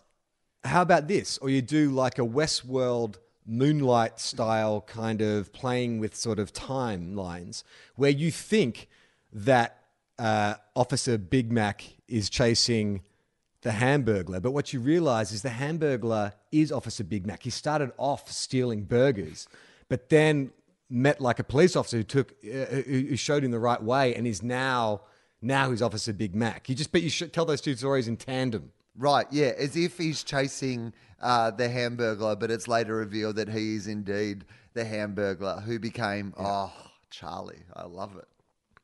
[0.63, 1.37] How about this?
[1.39, 3.15] Or you do like a Westworld
[3.47, 7.63] moonlight style kind of playing with sort of timelines
[7.95, 8.87] where you think
[9.31, 9.84] that
[10.19, 13.01] uh, Officer Big Mac is chasing
[13.61, 17.43] the Hamburglar, but what you realize is the Hamburglar is Officer Big Mac.
[17.43, 19.47] He started off stealing burgers,
[19.89, 20.51] but then
[20.89, 24.13] met like a police officer who took uh, who who showed him the right way,
[24.13, 25.01] and is now
[25.41, 26.69] now he's Officer Big Mac.
[26.69, 28.71] You just but you should tell those two stories in tandem.
[28.97, 33.75] Right, yeah, as if he's chasing uh, the hamburglar, but it's later revealed that he
[33.75, 36.71] is indeed the hamburglar who became, oh,
[37.09, 37.63] Charlie.
[37.75, 38.27] I love it.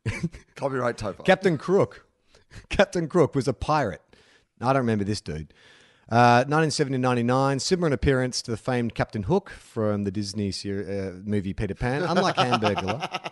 [0.55, 1.25] Copyright Tofop.
[1.25, 2.05] Captain Crook.
[2.69, 4.01] Captain Crook was a pirate.
[4.59, 5.53] I don't remember this dude.
[6.09, 11.21] Uh, 1970 99, similar appearance to the famed Captain Hook from the Disney ser- uh,
[11.23, 12.03] movie Peter Pan.
[12.03, 13.31] Unlike Hamburglar.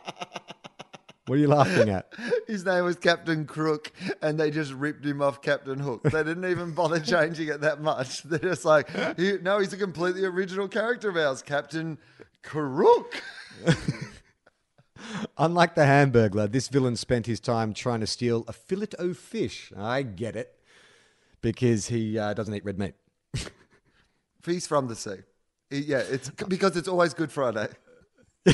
[1.26, 2.12] What are you laughing at?
[2.48, 3.92] His name was Captain Crook,
[4.22, 6.02] and they just ripped him off Captain Hook.
[6.04, 8.24] They didn't even bother changing it that much.
[8.24, 12.00] They're just like, he, no, he's a completely original character of ours, Captain
[12.42, 13.22] Crook.
[15.38, 19.72] Unlike the Hamburglar, this villain spent his time trying to steal a fillet o fish.
[19.78, 20.56] I get it.
[21.42, 22.96] Because he uh, doesn't eat red meat.
[24.42, 25.18] Feast from the sea.
[25.72, 27.70] Yeah, it's because it's always Good Friday.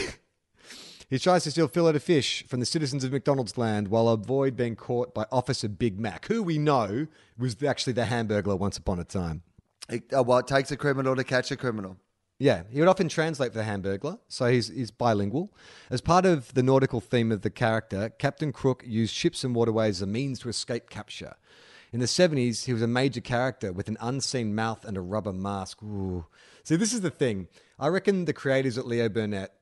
[1.09, 4.55] He tries to steal fillet of fish from the citizens of McDonald's land while avoid
[4.55, 8.99] being caught by Officer Big Mac, who we know was actually the Hamburglar once upon
[8.99, 9.43] a time.
[9.87, 11.97] It, uh, well, it takes a criminal to catch a criminal.
[12.37, 15.53] Yeah, he would often translate for the Hamburglar, so he's, he's bilingual.
[15.89, 19.97] As part of the nautical theme of the character, Captain Crook used ships and waterways
[19.97, 21.35] as a means to escape capture.
[21.93, 25.31] In the 70s, he was a major character with an unseen mouth and a rubber
[25.31, 25.81] mask.
[25.81, 26.25] Ooh.
[26.63, 27.47] See, this is the thing.
[27.79, 29.53] I reckon the creators at Leo Burnett,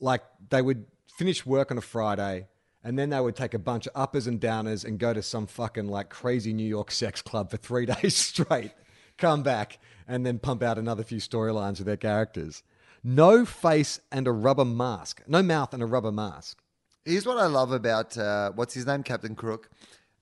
[0.00, 2.48] like, they would finish work on a Friday
[2.82, 5.46] and then they would take a bunch of uppers and downers and go to some
[5.46, 8.72] fucking, like, crazy New York sex club for three days straight,
[9.18, 12.62] come back, and then pump out another few storylines with their characters.
[13.02, 15.22] No face and a rubber mask.
[15.26, 16.58] No mouth and a rubber mask.
[17.04, 19.70] Here's what I love about uh, what's his name, Captain Crook.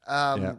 [0.07, 0.55] Um, Yeah.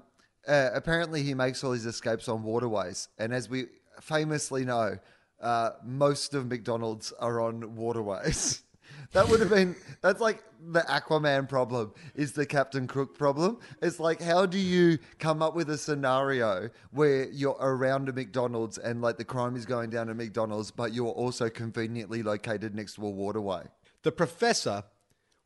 [0.48, 3.66] uh, apparently, he makes all his escapes on waterways, and as we
[4.02, 4.98] famously know,
[5.42, 8.62] uh, most of McDonald's are on waterways.
[9.14, 13.60] that would have been that's like the Aquaman problem is the Captain Crook problem.
[13.82, 18.78] It's like how do you come up with a scenario where you're around a McDonald's
[18.78, 22.96] and like the crime is going down at McDonald's, but you're also conveniently located next
[22.96, 23.64] to a waterway.
[24.04, 24.84] The professor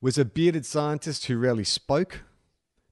[0.02, 2.22] was a bearded scientist who rarely spoke.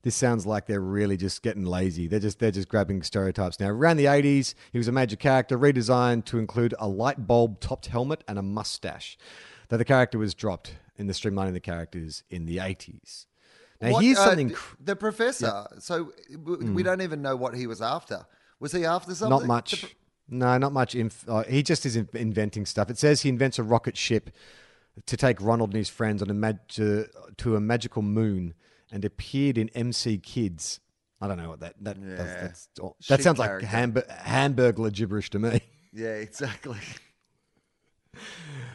[0.04, 2.08] This sounds like they're really just getting lazy.
[2.08, 3.70] They're just they're just grabbing stereotypes now.
[3.70, 7.88] Around the 80s, he was a major character, redesigned to include a light bulb topped
[7.88, 9.18] helmet and a mustache.
[9.70, 13.26] Though the character was dropped in the streamlining of the characters in the 80s.
[13.82, 15.68] Now What, here's uh, something cr- the professor.
[15.80, 18.26] So w- we don't even know what he was after.
[18.60, 19.30] Was he after something?
[19.40, 19.82] not much.
[19.82, 19.90] pro-
[20.30, 20.96] No, not much.
[20.96, 22.90] Inf- uh, he just is in- inventing stuff.
[22.90, 24.32] It says he invents a rocket ship
[25.06, 27.06] to take Ronald and his friends on a mag- to,
[27.38, 28.56] to a magical moon
[28.92, 30.80] and appeared in MC Kids.
[31.22, 32.42] I don't know what that that does, Yeah.
[32.42, 32.70] that's.
[32.78, 33.68] That Shit sounds like character.
[33.68, 35.62] hamburg- hamburglar gibberish to me.
[35.94, 36.78] yeah, exactly.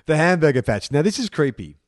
[0.07, 0.91] the hamburger patch.
[0.91, 1.79] Now this is creepy.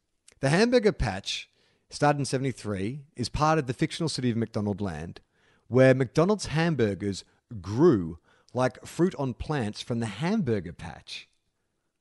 [0.41, 1.49] The hamburger patch,
[1.89, 5.21] started in '73, is part of the fictional city of McDonald Land,
[5.69, 7.25] where McDonald's hamburgers
[7.61, 8.19] grew
[8.53, 11.29] like fruit on plants from the hamburger patch.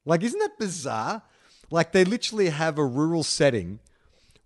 [0.05, 1.23] Like, isn't that bizarre?
[1.71, 3.79] Like, they literally have a rural setting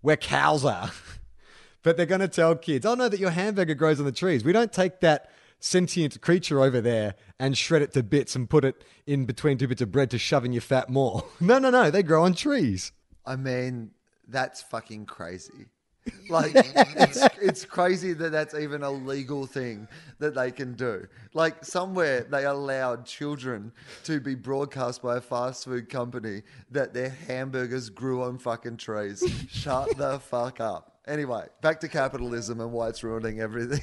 [0.00, 0.90] where cows are,
[1.82, 4.44] but they're going to tell kids, oh no, that your hamburger grows on the trees.
[4.44, 8.64] We don't take that sentient creature over there and shred it to bits and put
[8.64, 11.22] it in between two bits of bread to shove in your fat maw.
[11.40, 12.92] No, no, no, they grow on trees.
[13.24, 13.90] I mean,
[14.26, 15.66] that's fucking crazy.
[16.30, 19.88] Like, it's, it's crazy that that's even a legal thing
[20.18, 21.06] that they can do.
[21.34, 23.72] Like, somewhere they allowed children
[24.04, 29.22] to be broadcast by a fast food company that their hamburgers grew on fucking trees.
[29.50, 30.98] Shut the fuck up.
[31.06, 33.80] Anyway, back to capitalism and why it's ruining everything.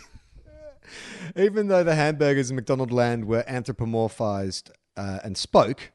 [1.35, 5.91] Even though the hamburgers in McDonald Land were anthropomorphized uh, and spoke,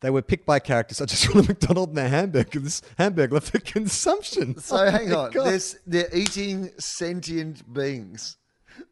[0.00, 4.58] they were picked by characters such as Ronald McDonald and their hamburgers, hamburger for consumption.
[4.58, 5.32] So Oh hang on.
[5.32, 8.36] There's, they're eating sentient beings.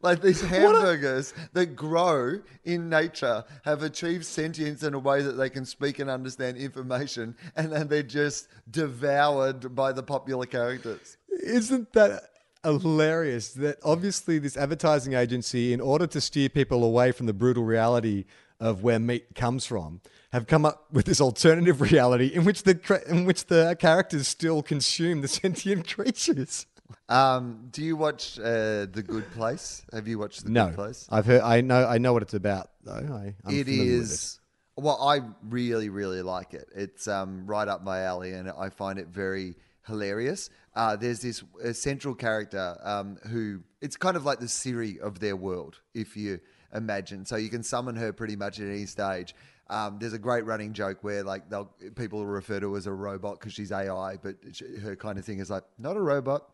[0.02, 5.48] Like these hamburgers that grow in nature have achieved sentience in a way that they
[5.48, 11.16] can speak and understand information, and then they're just devoured by the popular characters.
[11.28, 12.22] Isn't that
[12.64, 13.52] hilarious?
[13.54, 18.24] That obviously this advertising agency, in order to steer people away from the brutal reality
[18.58, 20.00] of where meat comes from,
[20.32, 24.62] have come up with this alternative reality in which the in which the characters still
[24.62, 26.66] consume the sentient creatures.
[27.08, 29.84] Um, do you watch uh, The Good Place?
[29.92, 31.06] Have you watched The No, Good Place?
[31.10, 31.40] I've heard.
[31.40, 31.86] I know.
[31.86, 32.92] I know what it's about, though.
[32.92, 34.40] I, It is.
[34.76, 36.68] Well, I really, really like it.
[36.74, 39.54] It's um, right up my alley, and I find it very
[39.86, 40.50] hilarious.
[40.74, 45.20] Uh, there's this uh, central character um, who it's kind of like the Siri of
[45.20, 46.40] their world, if you
[46.74, 47.24] imagine.
[47.24, 49.34] So you can summon her pretty much at any stage.
[49.68, 52.92] Um, there's a great running joke where like they'll people refer to her as a
[52.92, 56.50] robot because she's AI, but sh her kind of thing is like not a robot.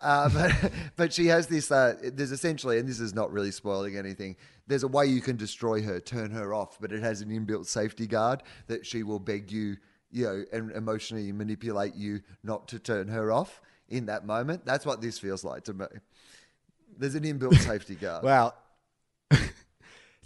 [0.00, 0.28] Uh,
[0.60, 1.70] but but she has this.
[1.70, 4.36] Uh, there's essentially, and this is not really spoiling anything.
[4.66, 7.66] There's a way you can destroy her, turn her off, but it has an inbuilt
[7.66, 9.76] safety guard that she will beg you,
[10.10, 14.64] you know, and emotionally manipulate you not to turn her off in that moment.
[14.64, 15.86] That's what this feels like to me.
[16.98, 18.24] There's an inbuilt safety guard.
[18.24, 18.54] Wow.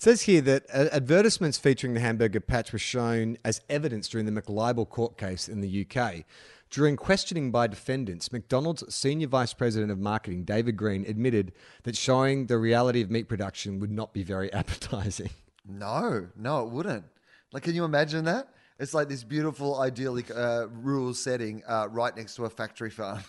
[0.00, 4.24] It says here that uh, advertisements featuring the hamburger patch were shown as evidence during
[4.24, 6.24] the McLibel court case in the UK.
[6.70, 11.52] During questioning by defendants, McDonald's senior vice president of marketing, David Green, admitted
[11.82, 15.28] that showing the reality of meat production would not be very appetizing.
[15.68, 17.04] No, no, it wouldn't.
[17.52, 18.54] Like, can you imagine that?
[18.80, 23.20] It's like this beautiful, idyllic, uh, rural setting uh, right next to a factory farm.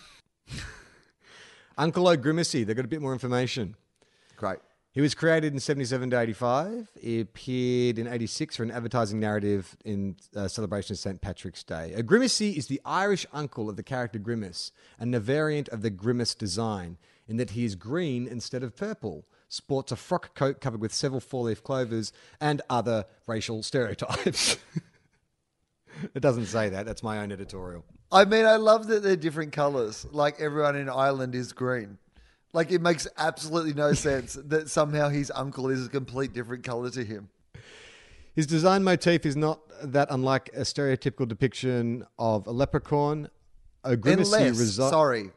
[1.78, 3.76] Uncle O'Grimacey, they got a bit more information.
[4.34, 4.60] Great.
[4.92, 6.88] He was created in 77 to 85.
[6.98, 11.20] He appeared in 86 for an advertising narrative in uh, celebration of St.
[11.20, 11.92] Patrick's Day.
[11.92, 15.90] A Grimacey is the Irish uncle of the character Grimace, and a variant of the
[15.90, 16.96] Grimace design,
[17.28, 21.20] in that he is green instead of purple, sports a frock coat covered with several
[21.20, 24.56] four leaf clovers, and other racial stereotypes.
[26.14, 26.86] it doesn't say that.
[26.86, 27.84] That's my own editorial.
[28.10, 30.06] I mean, I love that they're different colors.
[30.10, 31.98] Like everyone in Ireland is green.
[32.52, 36.90] Like it makes absolutely no sense that somehow his uncle is a complete different color
[36.90, 37.28] to him.
[38.34, 43.28] His design motif is not that unlike a stereotypical depiction of a leprechaun.
[43.84, 45.30] A grimacey Unless, resi- sorry,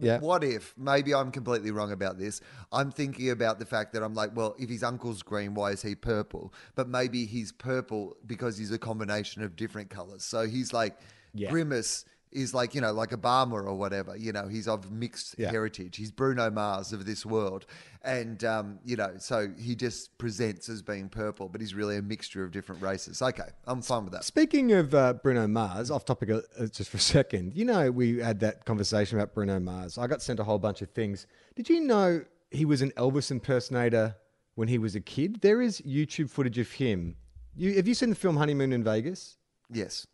[0.00, 0.18] Yeah.
[0.18, 2.40] what if maybe I'm completely wrong about this?
[2.72, 5.82] I'm thinking about the fact that I'm like, well, if his uncle's green, why is
[5.82, 6.52] he purple?
[6.74, 10.24] But maybe he's purple because he's a combination of different colors.
[10.24, 10.96] So he's like
[11.32, 11.50] Yeah.
[11.50, 12.04] Grimace
[12.34, 14.16] is like you know like Obama or whatever.
[14.16, 15.50] You know, he's of mixed Yeah.
[15.50, 15.96] heritage.
[15.96, 17.64] He's Bruno Mars of this world,
[18.02, 22.02] and um, you know, so he just presents as being purple, but he's really a
[22.02, 23.22] mixture of different races.
[23.22, 24.24] Okay, I'm fine with that.
[24.24, 27.90] Speaking of uh, Bruno Mars, off topic uh, uh, just for a second, you know,
[27.90, 29.96] we had that conversation about Bruno Mars.
[29.96, 31.26] I got sent a whole bunch of things.
[31.54, 34.16] Did you know he was an Elvis impersonator
[34.56, 35.40] when he was a kid?
[35.40, 37.16] There is YouTube footage of him.
[37.56, 39.36] You, have you seen the film Honeymoon in Vegas?
[39.70, 40.06] Yes,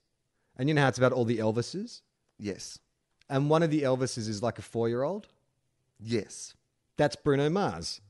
[0.57, 2.03] And you know how it's about all the Elvises?
[2.41, 2.79] Yes,
[3.29, 5.29] And one of the Elvises is like a four year old?
[6.03, 6.55] yes.
[6.97, 8.01] That's Bruno Mars.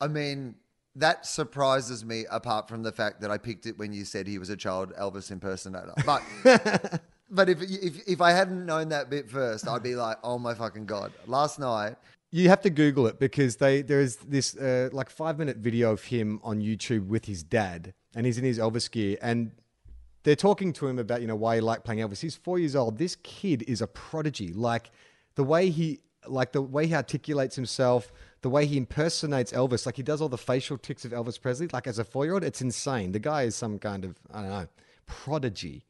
[0.00, 0.54] I mean,
[0.96, 4.38] that surprises me apart from the fact that I picked it when you said he
[4.38, 5.92] was a child Elvis impersonator.
[6.06, 6.22] But
[7.30, 10.54] but if, if if I hadn't known that bit first, I'd be like, oh my
[10.54, 11.12] fucking god!
[11.26, 11.96] Last night,
[12.30, 15.92] You have to Google it because they there is this uh, like five minute video
[15.92, 19.50] of him on YouTube with his dad, and he's in his Elvis gear, and
[20.22, 22.20] they're talking to him about you know why he liked playing Elvis.
[22.20, 22.98] He's four years old.
[22.98, 24.52] This kid is a prodigy.
[24.52, 24.90] Like
[25.34, 28.12] the way he like the way he articulates himself,
[28.42, 31.68] the way he impersonates Elvis, like he does all the facial tics of Elvis Presley.
[31.72, 33.12] Like as a four year old, it's insane.
[33.12, 34.68] The guy is some kind of I don't know
[35.06, 35.84] prodigy.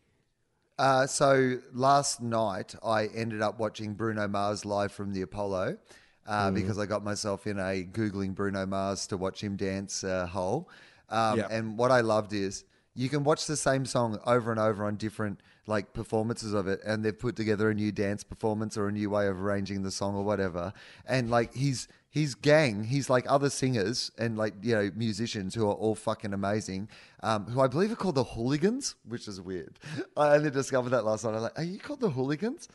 [0.78, 5.76] Uh, so last night I ended up watching Bruno Mars live from the Apollo
[6.24, 10.26] uh, because I got myself in a googling Bruno Mars to watch him dance uh,
[10.26, 10.70] hole.
[11.08, 11.48] Um, Yeah.
[11.50, 12.64] And what I loved is
[12.98, 16.80] you can watch the same song over and over on different like performances of it,
[16.84, 19.92] and they've put together a new dance performance or a new way of arranging the
[19.92, 20.72] song or whatever.
[21.06, 25.68] And like his his gang, he's like other singers and like you know musicians who
[25.68, 26.88] are all fucking amazing,
[27.22, 29.78] um, who I believe are called the Hooligans, which is weird.
[30.16, 31.34] I only discovered that last night.
[31.34, 32.68] I'm like, are you called the Hooligans?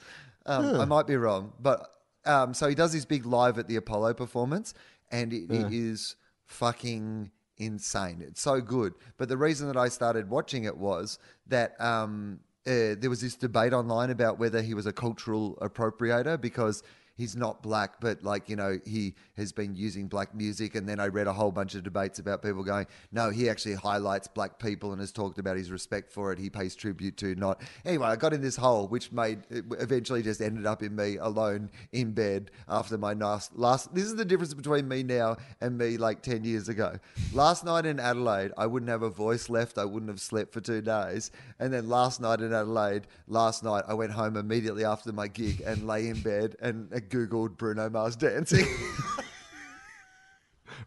[0.46, 1.86] Um, I might be wrong, but
[2.26, 4.74] um, so he does his big live at the Apollo performance,
[5.12, 6.16] and it, it is
[6.46, 8.24] fucking insane.
[8.26, 8.94] It's so good.
[9.18, 13.36] But the reason that I started watching it was that um, uh, there was this
[13.36, 16.84] debate online about whether he was a cultural appropriator because
[17.16, 20.76] he's not black, but like, you know, he has been using black music.
[20.76, 23.76] And then I read a whole bunch of debates about people going, no, he actually
[23.76, 26.40] highlights black people and has talked about his respect for it.
[26.40, 27.62] He pays tribute to not.
[27.86, 31.70] Anyway, I got in this hole, which made eventually just ended up in me alone
[31.92, 33.94] in bed after my last, last.
[33.94, 36.98] This is the difference between me now and me like 10 years ago.
[37.34, 39.78] Last night in Adelaide, I wouldn't have a voice left.
[39.78, 41.32] I wouldn't have slept for two days.
[41.60, 45.62] And then last night in Adelaide, last night, I went home immediately after my gig
[45.62, 48.66] and lay in bed and Googled Bruno Mars dancing.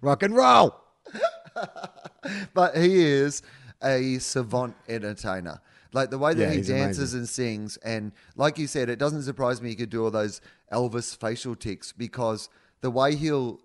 [0.01, 0.75] Rock and roll.
[2.55, 3.43] but he is
[3.83, 5.61] a savant entertainer.
[5.93, 9.23] Like the way that Yeah, he dances and sings, and like you said, it doesn't
[9.23, 10.41] surprise me he could do all those
[10.73, 12.49] Elvis facial ticks because
[12.81, 13.61] the way he'll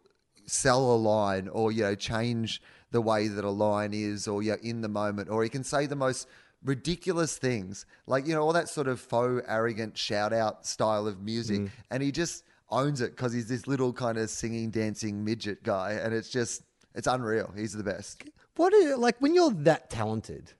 [0.45, 4.51] sell a line or you know change the way that a line is or you
[4.51, 6.27] know, in the moment, or he can say the most
[6.63, 11.21] ridiculous things, like you know all that sort of faux arrogant shout out style of
[11.21, 11.69] music, mm.
[11.89, 15.93] and he just owns it because he's this little kind of singing, dancing midget guy,
[15.93, 16.63] and it's just
[16.95, 17.53] it's unreal.
[17.55, 18.23] He's the best.
[18.55, 20.53] What are like when you're that talented?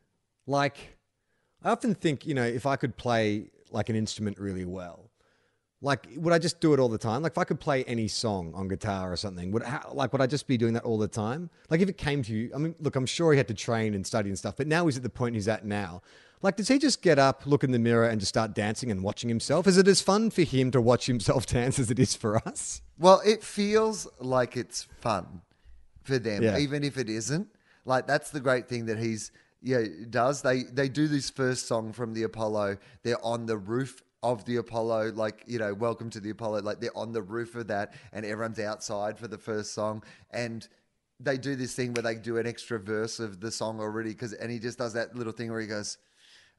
[0.47, 0.97] Like,
[1.63, 5.11] I often think, you know, if I could play like an instrument really well,
[5.82, 7.23] like would I just do it all the time?
[7.23, 10.21] Like if I could play any song on guitar or something, would how, like would
[10.21, 11.49] I just be doing that all the time?
[11.69, 13.93] Like if it came to you, I mean, look, I'm sure he had to train
[13.93, 16.01] and study and stuff, but now he's at the point he's at now.
[16.43, 19.03] Like, does he just get up, look in the mirror, and just start dancing and
[19.03, 19.67] watching himself?
[19.67, 22.82] Is it as fun for him to watch himself dance as it is for us?
[22.97, 25.41] Well, it feels like it's fun
[26.01, 26.57] for them, Yeah.
[26.57, 27.47] even if it isn't.
[27.86, 30.41] Like that's the great thing that he's yeah does.
[30.41, 32.77] They they do this first song from the Apollo.
[33.03, 36.61] They're on the roof of the Apollo, like you know, welcome to the Apollo.
[36.61, 40.67] Like they're on the roof of that, and everyone's outside for the first song, and
[41.19, 44.34] they do this thing where they do an extra verse of the song already because
[44.34, 45.97] and he just does that little thing where he goes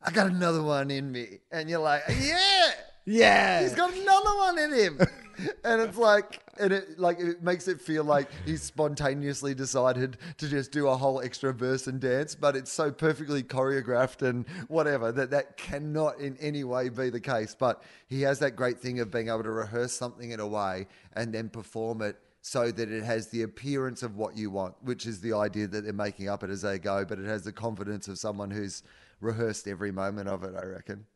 [0.05, 1.39] I got another one in me.
[1.51, 2.71] And you're like, yeah,
[3.05, 3.63] Yeah.
[3.63, 5.01] He's got another one in him.
[5.65, 10.49] and it's like and it like it makes it feel like he's spontaneously decided to
[10.49, 15.13] just do a whole extra verse and dance, but it's so perfectly choreographed and whatever
[15.13, 17.57] that that cannot in any way be the case.
[17.59, 20.87] But he has that great thing of being able to rehearse something in a way
[21.15, 25.07] and then perform it so that it has the appearance of what you want, which
[25.07, 27.53] is the idea that they're making up it as they go, but it has the
[27.53, 28.83] confidence of someone who's
[29.21, 31.07] rehearsed every moment of it, I reckon.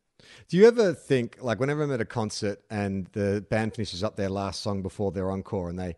[0.47, 4.15] Do you ever think, like, whenever I'm at a concert and the band finishes up
[4.15, 5.95] their last song before their encore, and they,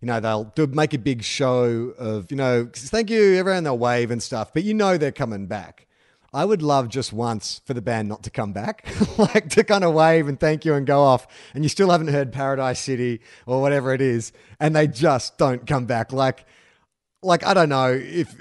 [0.00, 3.78] you know, they'll do, make a big show of, you know, thank you, everyone, they'll
[3.78, 5.86] wave and stuff, but you know they're coming back.
[6.32, 8.86] I would love just once for the band not to come back,
[9.18, 12.08] like to kind of wave and thank you and go off, and you still haven't
[12.08, 16.12] heard Paradise City or whatever it is, and they just don't come back.
[16.12, 16.44] Like,
[17.22, 18.36] like I don't know if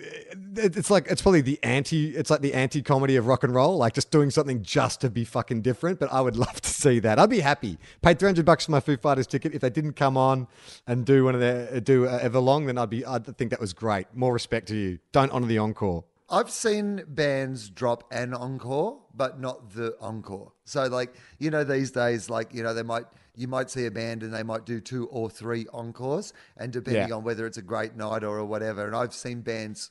[0.57, 3.77] it's like it's probably the anti it's like the anti comedy of rock and roll,
[3.77, 5.99] like just doing something just to be fucking different.
[5.99, 7.19] But I would love to see that.
[7.19, 7.77] I'd be happy.
[8.01, 9.53] Paid three hundred bucks for my Foo Fighters ticket.
[9.53, 10.47] If they didn't come on
[10.85, 13.73] and do one of their do uh, Everlong, then I'd be I'd think that was
[13.73, 14.07] great.
[14.13, 14.99] More respect to you.
[15.11, 16.03] Don't honor the encore.
[16.29, 20.51] I've seen bands drop an encore, but not the encore.
[20.65, 23.91] So, like, you know, these days, like, you know, they might, you might see a
[23.91, 27.15] band and they might do two or three encores, and depending Yeah.
[27.15, 28.85] on whether it's a great night or whatever.
[28.85, 29.89] And I've seen bands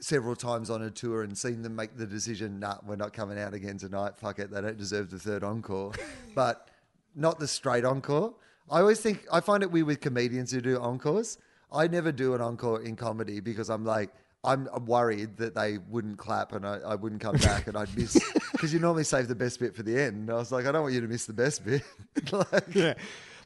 [0.00, 3.38] several times on a tour and seen them make the decision, nah, we're not coming
[3.38, 4.16] out again tonight.
[4.16, 4.50] Fuck it.
[4.50, 5.92] They don't deserve the third encore.
[6.34, 6.68] but
[7.14, 8.34] not the straight encore.
[8.70, 11.38] I always think, I find it weird with comedians who do encores.
[11.72, 14.10] I never do an encore in comedy because I'm like,
[14.44, 18.16] I'm worried that they wouldn't clap and I, I wouldn't come back and I'd miss
[18.52, 20.16] because you normally save the best bit for the end.
[20.16, 21.82] And I was like, I don't want you to miss the best bit.
[22.32, 22.94] like, Yeah.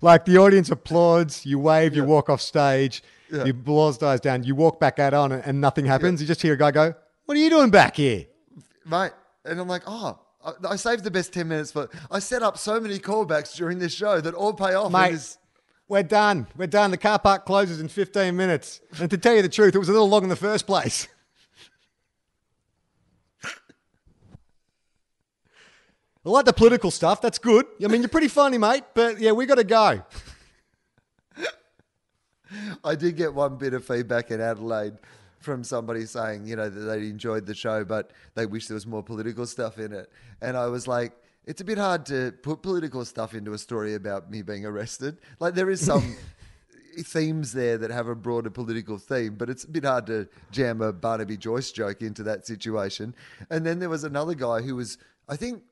[0.00, 4.54] Like the audience applauds, you wave, you walk off stage, your applause dies down, you
[4.54, 6.20] walk back out on it, and nothing happens.
[6.20, 6.94] You just hear a guy go,
[7.26, 8.26] What are you doing back here?
[8.86, 9.12] mate.
[9.44, 11.88] And I'm like, oh, I, I saved the best 10 minutes for.
[12.10, 14.92] I set up so many callbacks during this show that all pay off.
[14.92, 15.38] Mate, this,
[15.88, 16.46] we're done.
[16.56, 16.90] We're done.
[16.90, 18.80] The car park closes in 15 minutes.
[19.00, 21.08] And to tell you the truth, it was a little long in the first place.
[26.24, 27.22] I like the political stuff.
[27.22, 27.66] That's good.
[27.82, 28.84] I mean, you're pretty funny, mate.
[28.92, 30.02] But yeah, we got to go.
[32.84, 34.94] I did get one bit of feedback in Adelaide
[35.38, 38.86] from somebody saying, you know, that they enjoyed the show, but they wish there was
[38.86, 40.12] more political stuff in it.
[40.42, 41.12] And I was like,
[41.46, 45.18] it's a bit hard to put political stuff into a story about me being arrested.
[45.38, 46.16] Like there is some
[46.98, 50.82] themes there that have a broader political theme, but it's a bit hard to jam
[50.82, 53.14] a Barnaby Joyce joke into that situation.
[53.48, 55.62] And then there was another guy who was, I think,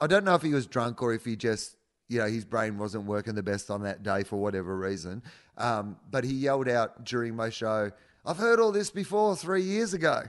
[0.00, 1.76] I don't know if he was drunk or if he just,
[2.08, 5.22] you know, his brain wasn't working the best on that day for whatever reason.
[5.56, 7.90] Um, but he yelled out during my show,
[8.24, 10.22] I've heard all this before three years ago.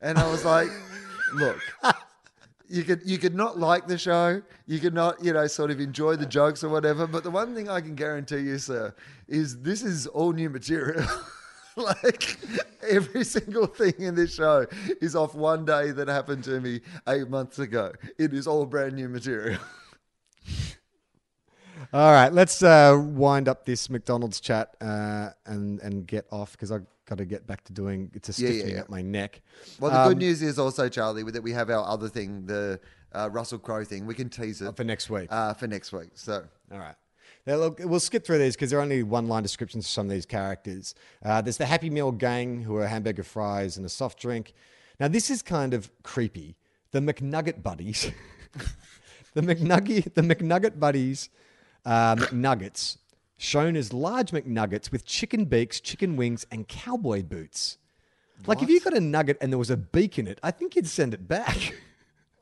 [0.00, 0.68] And I was like,
[1.34, 1.58] look,
[2.68, 5.80] you could you could not like the show, you could not, you know, sort of
[5.80, 7.06] enjoy the jokes or whatever.
[7.06, 8.94] But the one thing I can guarantee you, sir,
[9.28, 11.06] is this is all new material.
[11.76, 12.36] like
[12.88, 14.66] every single thing in this show
[15.00, 17.92] is off one day that happened to me eight months ago.
[18.18, 19.58] It is all brand new material.
[21.92, 26.70] All right, let's uh, wind up this McDonald's chat uh, and and get off because
[26.72, 28.80] I've got to get back to doing it's a Yeah, yeah, yeah.
[28.82, 29.42] up my neck.
[29.80, 32.80] Well, the Um, good news is also, Charlie, that we have our other thing, the
[33.12, 34.06] uh, Russell Crowe thing.
[34.06, 35.26] We can tease it for next week.
[35.30, 36.10] uh, for next week.
[36.14, 36.94] So All right.
[37.46, 40.06] Now, look, we'll skip through these because there are only one line descriptions for some
[40.06, 40.94] of these characters.
[41.24, 44.52] Uh, there's the Happy Meal gang, who are hamburger fries and a soft drink.
[45.00, 46.54] Now, this is kind of creepy.
[46.92, 48.12] The McNugget buddies,
[49.34, 51.30] the McNugget, the McNugget buddies,
[51.84, 52.98] uh, McNuggets,
[53.38, 57.78] shown as large McNuggets with chicken beaks, chicken wings, and cowboy boots.
[58.46, 60.76] Like, if you got a nugget and there was a beak in it, I think
[60.76, 61.74] you'd send it back.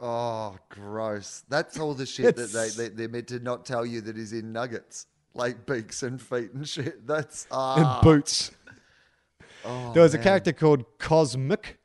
[0.01, 1.45] Oh, gross.
[1.49, 4.33] That's all the shit that they, they, they're meant to not tell you that is
[4.33, 7.07] in nuggets, like beaks and feet and shit.
[7.07, 8.01] That's, and ah.
[8.03, 8.51] boots.
[9.65, 11.79] Oh, there was a character called Cosmic,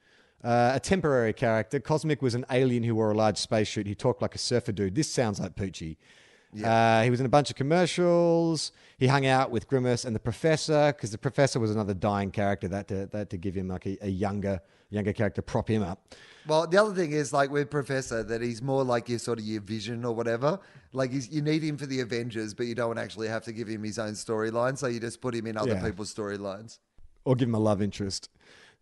[0.43, 1.79] uh, a temporary character.
[1.81, 3.85] Cosmic was an alien who wore a large spacesuit.
[3.85, 4.95] He talked like a surfer dude.
[4.95, 5.97] This sounds like Poochie.
[6.63, 8.71] Uh, he was in a bunch of commercials.
[8.97, 12.69] He hung out with Grimace and the Professor because the Professor was another dying character.
[12.69, 16.13] That to, that to give him like a, a younger younger character, prop him up.
[16.47, 19.45] Well, the other thing is like with Professor that he's more like your sort of
[19.45, 20.59] your vision or whatever.
[20.93, 23.67] Like he's, you need him for the Avengers, but you don't actually have to give
[23.67, 24.77] him his own storyline.
[24.77, 25.83] So you just put him in other Yeah.
[25.83, 26.77] people's storylines.
[27.23, 28.29] or give him a love interest.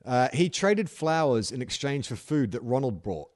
[0.03, 3.29] Uh, he traded flowers in exchange for food that Ronald brought.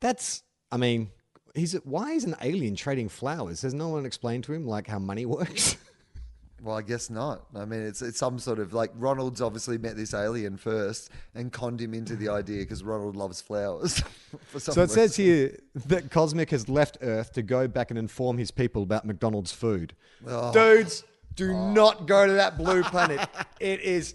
[0.00, 1.10] That's, I mean,
[1.54, 3.62] he's a, why is an alien trading flowers?
[3.62, 5.76] Has no one explained to him like how money works?
[6.62, 7.46] Well, I guess not.
[7.56, 11.52] I mean, it's it's some sort of like Ronald's obviously met this alien first and
[11.52, 14.02] conned him into the idea because Ronald loves flowers.
[14.56, 18.50] So it says here that Cosmic has left Earth to go back and inform his
[18.50, 19.94] people about McDonald's food.
[20.26, 20.52] Oh.
[20.52, 21.72] Dudes, do oh.
[21.72, 23.28] not go to that blue planet.
[23.60, 24.14] it is.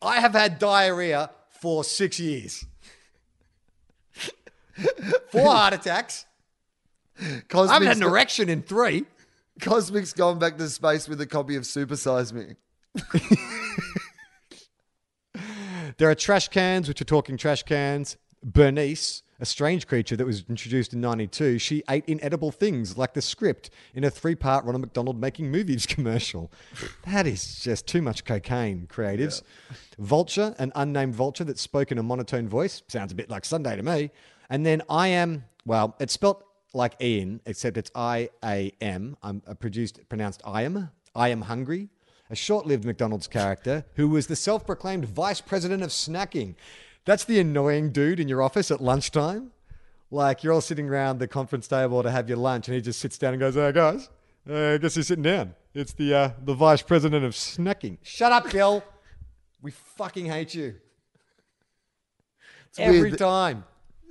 [0.00, 2.64] I have had diarrhea for six years.
[5.30, 6.26] Four heart attacks.
[7.20, 9.04] I haven't had an erection in three.
[9.60, 12.54] Cosmic's gone back to space with a copy of Super Size Me.
[15.98, 18.16] There are trash cans, which are talking trash cans.
[18.42, 23.22] Bernice, a strange creature that was introduced in 92, she ate inedible things like the
[23.22, 26.50] script in a three part Ronald McDonald making movies commercial.
[27.06, 29.42] That is just too much cocaine, creatives.
[29.98, 32.82] Vulture, an unnamed vulture that spoke in a monotone voice.
[32.88, 34.10] Sounds a bit like Sunday to me.
[34.50, 39.16] And then I am, well, it's spelt like Ian, except it's I A M.
[39.22, 40.90] I'm uh, produced, pronounced I am.
[41.14, 41.90] I am hungry
[42.32, 46.54] a short lived McDonald's character who was the self proclaimed vice president of snacking.
[47.04, 49.52] That's the annoying dude in your office at lunchtime.
[50.10, 53.00] Like you're all sitting around the conference table to have your lunch, and he just
[53.00, 54.08] sits down and goes, "Hey guys,
[54.48, 55.54] uh, I guess you're sitting down.
[55.74, 58.82] It's the uh, the vice president of snacking." Shut up, Bill.
[59.60, 60.76] We fucking hate you.
[62.78, 63.64] Every weird time.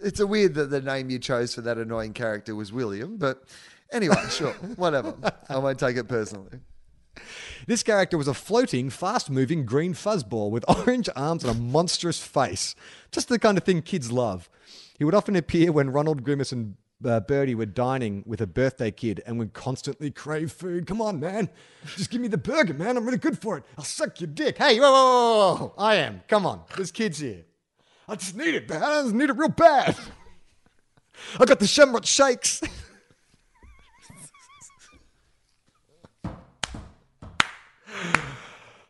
[0.03, 3.43] It's a weird that the name you chose for that annoying character was William, but
[3.91, 5.15] anyway, sure, whatever.
[5.49, 6.59] I won't take it personally.
[7.67, 12.21] This character was a floating, fast moving green fuzzball with orange arms and a monstrous
[12.21, 12.75] face.
[13.11, 14.49] Just the kind of thing kids love.
[14.97, 16.75] He would often appear when Ronald Grimace and
[17.05, 20.85] uh, Birdie were dining with a birthday kid and would constantly crave food.
[20.85, 21.49] Come on, man.
[21.95, 22.97] Just give me the burger, man.
[22.97, 23.63] I'm really good for it.
[23.77, 24.57] I'll suck your dick.
[24.57, 25.73] Hey, whoa, whoa, whoa, whoa.
[25.77, 26.21] I am.
[26.27, 26.61] Come on.
[26.75, 27.45] There's kids here.
[28.11, 28.83] I just need it, man.
[28.83, 29.95] I just need it real bad.
[31.39, 32.61] I got the Shamrock Shakes.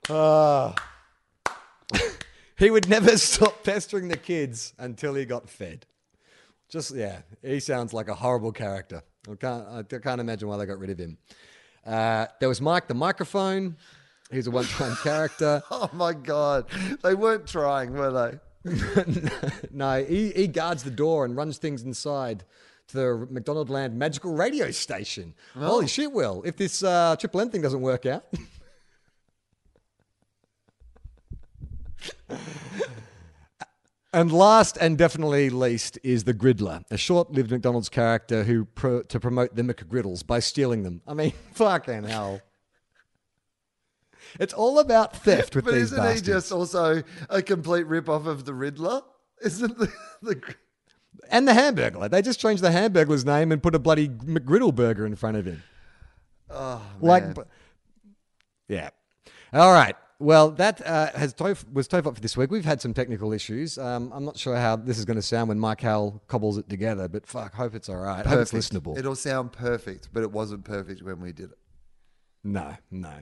[0.10, 0.74] Ah.
[2.58, 5.86] he would never stop pestering the kids until he got fed.
[6.68, 9.04] Just yeah, he sounds like a horrible character.
[9.30, 11.20] I can't I can't imagine why they got rid of him.
[11.86, 13.78] Uh, there was Mike the microphone.
[14.32, 15.62] He's a one-time character.
[15.72, 16.66] Oh my god,
[17.04, 18.40] they weren't trying, were they?
[19.72, 22.44] no, he, he guards the door and runs things inside
[22.90, 25.34] to the McDonald Land magical radio station.
[25.56, 26.44] Holy shit, Wil!
[26.46, 28.26] If this uh, Triple N thing doesn't work out.
[34.14, 39.20] And last and definitely least is the Griddler, a short-lived McDonald's character who pro- to
[39.22, 41.02] promote the McGriddles by stealing them.
[41.08, 42.42] I mean, fucking hell.
[44.40, 46.28] It's all about theft with But these isn't bastards.
[46.28, 49.02] he just also a complete rip-off of the Riddler?
[49.44, 49.92] Isn't the,
[50.22, 50.42] the
[51.30, 52.10] And the Hamburglar.
[52.10, 55.46] They just changed the Hamburglar's name and put a bloody McGriddle burger in front of
[55.46, 55.64] him.
[56.50, 57.34] oh Like, man.
[57.34, 57.42] b-
[58.68, 58.90] yeah.
[59.54, 59.96] All right.
[60.20, 62.52] Well, that uh, has tof- was Tofop for this week.
[62.52, 63.80] We've had some technical issues.
[63.80, 66.70] Um, I'm not sure how this is going to sound when Mike Howell cobbles it
[66.70, 68.24] together, but fuck, hope it's all right.
[68.24, 68.96] Hope it's listenable.
[69.00, 71.58] It'll sound perfect, but it wasn't perfect when we did it.
[72.44, 73.14] No, no.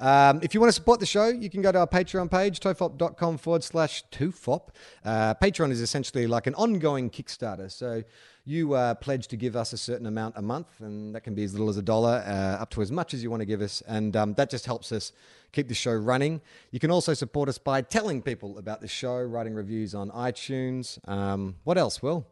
[0.00, 2.58] Um, if you want to support the show, you can go to our Patreon page,
[2.58, 4.70] tofop.com forward slash tofop.
[5.04, 7.70] Uh, Patreon is essentially like an ongoing Kickstarter.
[7.70, 8.02] So
[8.44, 11.44] you uh, pledge to give us a certain amount a month, and that can be
[11.44, 13.60] as little as a dollar, uh, up to as much as you want to give
[13.60, 13.80] us.
[13.86, 15.12] And um, that just helps us
[15.52, 16.40] keep the show running.
[16.72, 20.98] You can also support us by telling people about the show, writing reviews on iTunes.
[21.08, 22.26] Um, what else, Wil?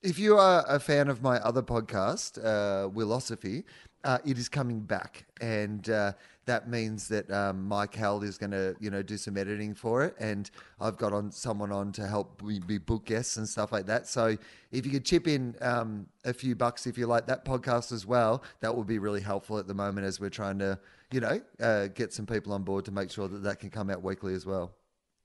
[0.00, 3.64] If you are a fan of my other podcast, uh, Wilosophy,
[4.04, 6.12] uh, it is coming back, and uh,
[6.46, 10.04] that means that um, Mike Held is going to, you know, do some editing for
[10.04, 10.50] it, and
[10.80, 14.06] I've got on someone on to help me be book guests and stuff like that.
[14.06, 14.36] So
[14.72, 18.06] if you could chip in um, a few bucks if you like that podcast as
[18.06, 20.78] well, that would be really helpful at the moment as we're trying to,
[21.12, 23.90] you know, uh, get some people on board to make sure that that can come
[23.90, 24.72] out weekly as well.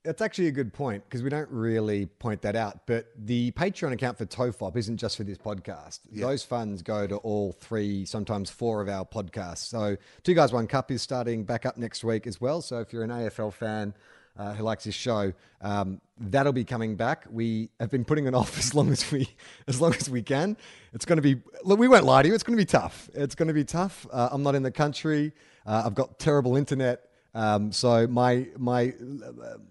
[0.04, 2.86] That's actually a good point because we don't really point that out.
[2.86, 6.00] But the Patreon account for TOFOP isn't just for this podcast.
[6.20, 9.66] Those funds go to all three, sometimes four of our podcasts.
[9.66, 12.60] So, Two Guys, One Cup is starting back up next week as well.
[12.60, 13.94] So, if you're an AFL fan
[14.38, 15.32] uh, who likes this show,
[15.62, 17.24] um, that'll be coming back.
[17.30, 19.28] We have been putting it off as long as we
[19.68, 20.58] as long as we can.
[20.92, 21.40] It's going to be.
[21.62, 22.34] Look, we won't lie to you.
[22.34, 23.08] It's going to be tough.
[23.14, 24.06] It's going to be tough.
[24.12, 25.32] Uh, I'm not in the country.
[25.66, 27.08] Uh, I've got terrible internet.
[27.34, 28.94] Um, so my my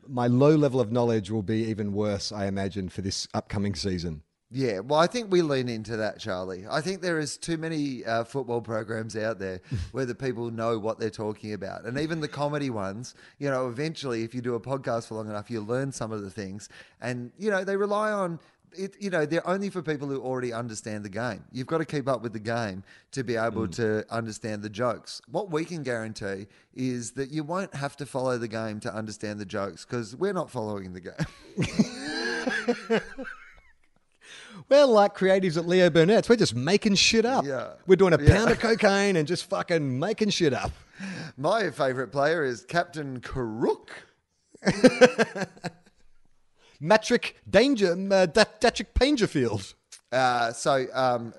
[0.08, 4.24] my low level of knowledge will be even worse, I imagine, for this upcoming season.
[4.56, 6.66] Yeah, well, I think we lean into that, Charlie.
[6.70, 9.62] I think there is too many uh, football programs out there
[9.94, 13.16] where the people know what they're talking about, and even the comedy ones.
[13.40, 16.22] You know, eventually, if you do a podcast for long enough, you learn some of
[16.22, 16.70] the things,
[17.02, 18.40] and you know they rely on
[18.78, 21.44] it, you know, they're only for people who already understand the game.
[21.52, 23.76] You've got to keep up with the game to be able mm.
[23.76, 25.22] to understand the jokes.
[25.30, 29.40] What we can guarantee is that you won't have to follow the game to understand
[29.40, 31.14] the jokes because we're not following the game.
[34.70, 36.30] We're like creatives at Leo Burnett's.
[36.30, 37.46] We're just making shit up.
[37.46, 37.74] Yeah.
[37.88, 38.36] We're doing a Yeah.
[38.38, 40.72] pound of cocaine and just fucking making shit up.
[41.38, 43.90] My favorite player is Captain Karuk.
[46.84, 49.76] Matrick Danger, uh, Datrick Pangerfield.
[50.14, 51.34] Uh, so um,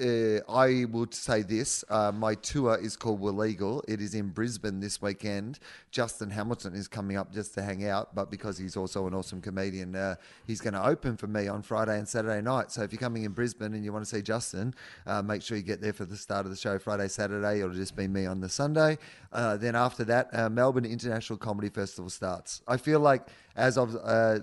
[0.00, 3.82] uh, I will say this: uh, my tour is called We're Legal.
[3.88, 5.58] It is in Brisbane this weekend.
[5.90, 9.40] Justin Hamilton is coming up just to hang out, but because he's also an awesome
[9.40, 10.14] comedian, uh,
[10.46, 12.70] he's going to open for me on Friday and Saturday night.
[12.70, 14.76] So if you're coming in Brisbane and you want to see Justin,
[15.08, 17.58] uh, make sure you get there for the start of the show Friday, Saturday.
[17.58, 18.98] It'll just be me on the Sunday.
[19.32, 22.62] Then after that, Melbourne International Comedy Festival starts.
[22.68, 23.26] I feel like
[23.56, 23.94] as of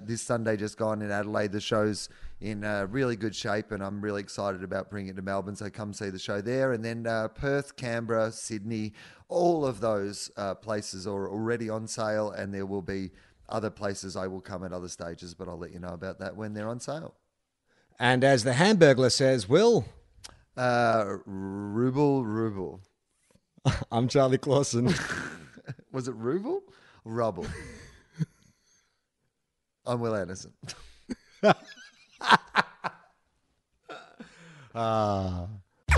[0.05, 2.09] this Sunday just gone in Adelaide, the show's
[2.39, 5.55] in uh, really good shape, and I'm really excited about bringing it to Melbourne.
[5.55, 8.93] So come see the show there, and then uh, Perth, Canberra, Sydney,
[9.27, 13.11] all of those uh, places are already on sale, and there will be
[13.49, 16.35] other places I will come at other stages, but I'll let you know about that
[16.35, 17.15] when they're on sale.
[17.99, 19.85] And as the Hamburglar says, Wil,
[20.55, 22.81] Uh, ruble, ruble.
[23.91, 24.93] I'm Charlie Clausen.
[25.91, 26.61] Was it ruble?
[27.03, 27.47] Rubble.
[29.85, 30.51] I'm Wil Anderson.
[34.79, 35.47] Ah.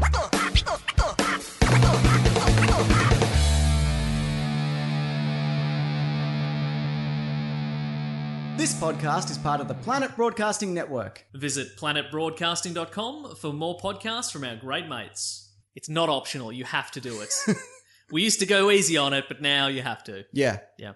[8.60, 11.26] This podcast is part of the Planet Broadcasting Network.
[11.34, 15.54] Visit planetbroadcasting.com for more podcasts from our great mates.
[15.76, 17.34] It's not optional, you have to do it.
[18.12, 20.26] we used to go easy on it, but now you have to.
[20.34, 20.58] Yeah.
[20.78, 20.91] Yeah.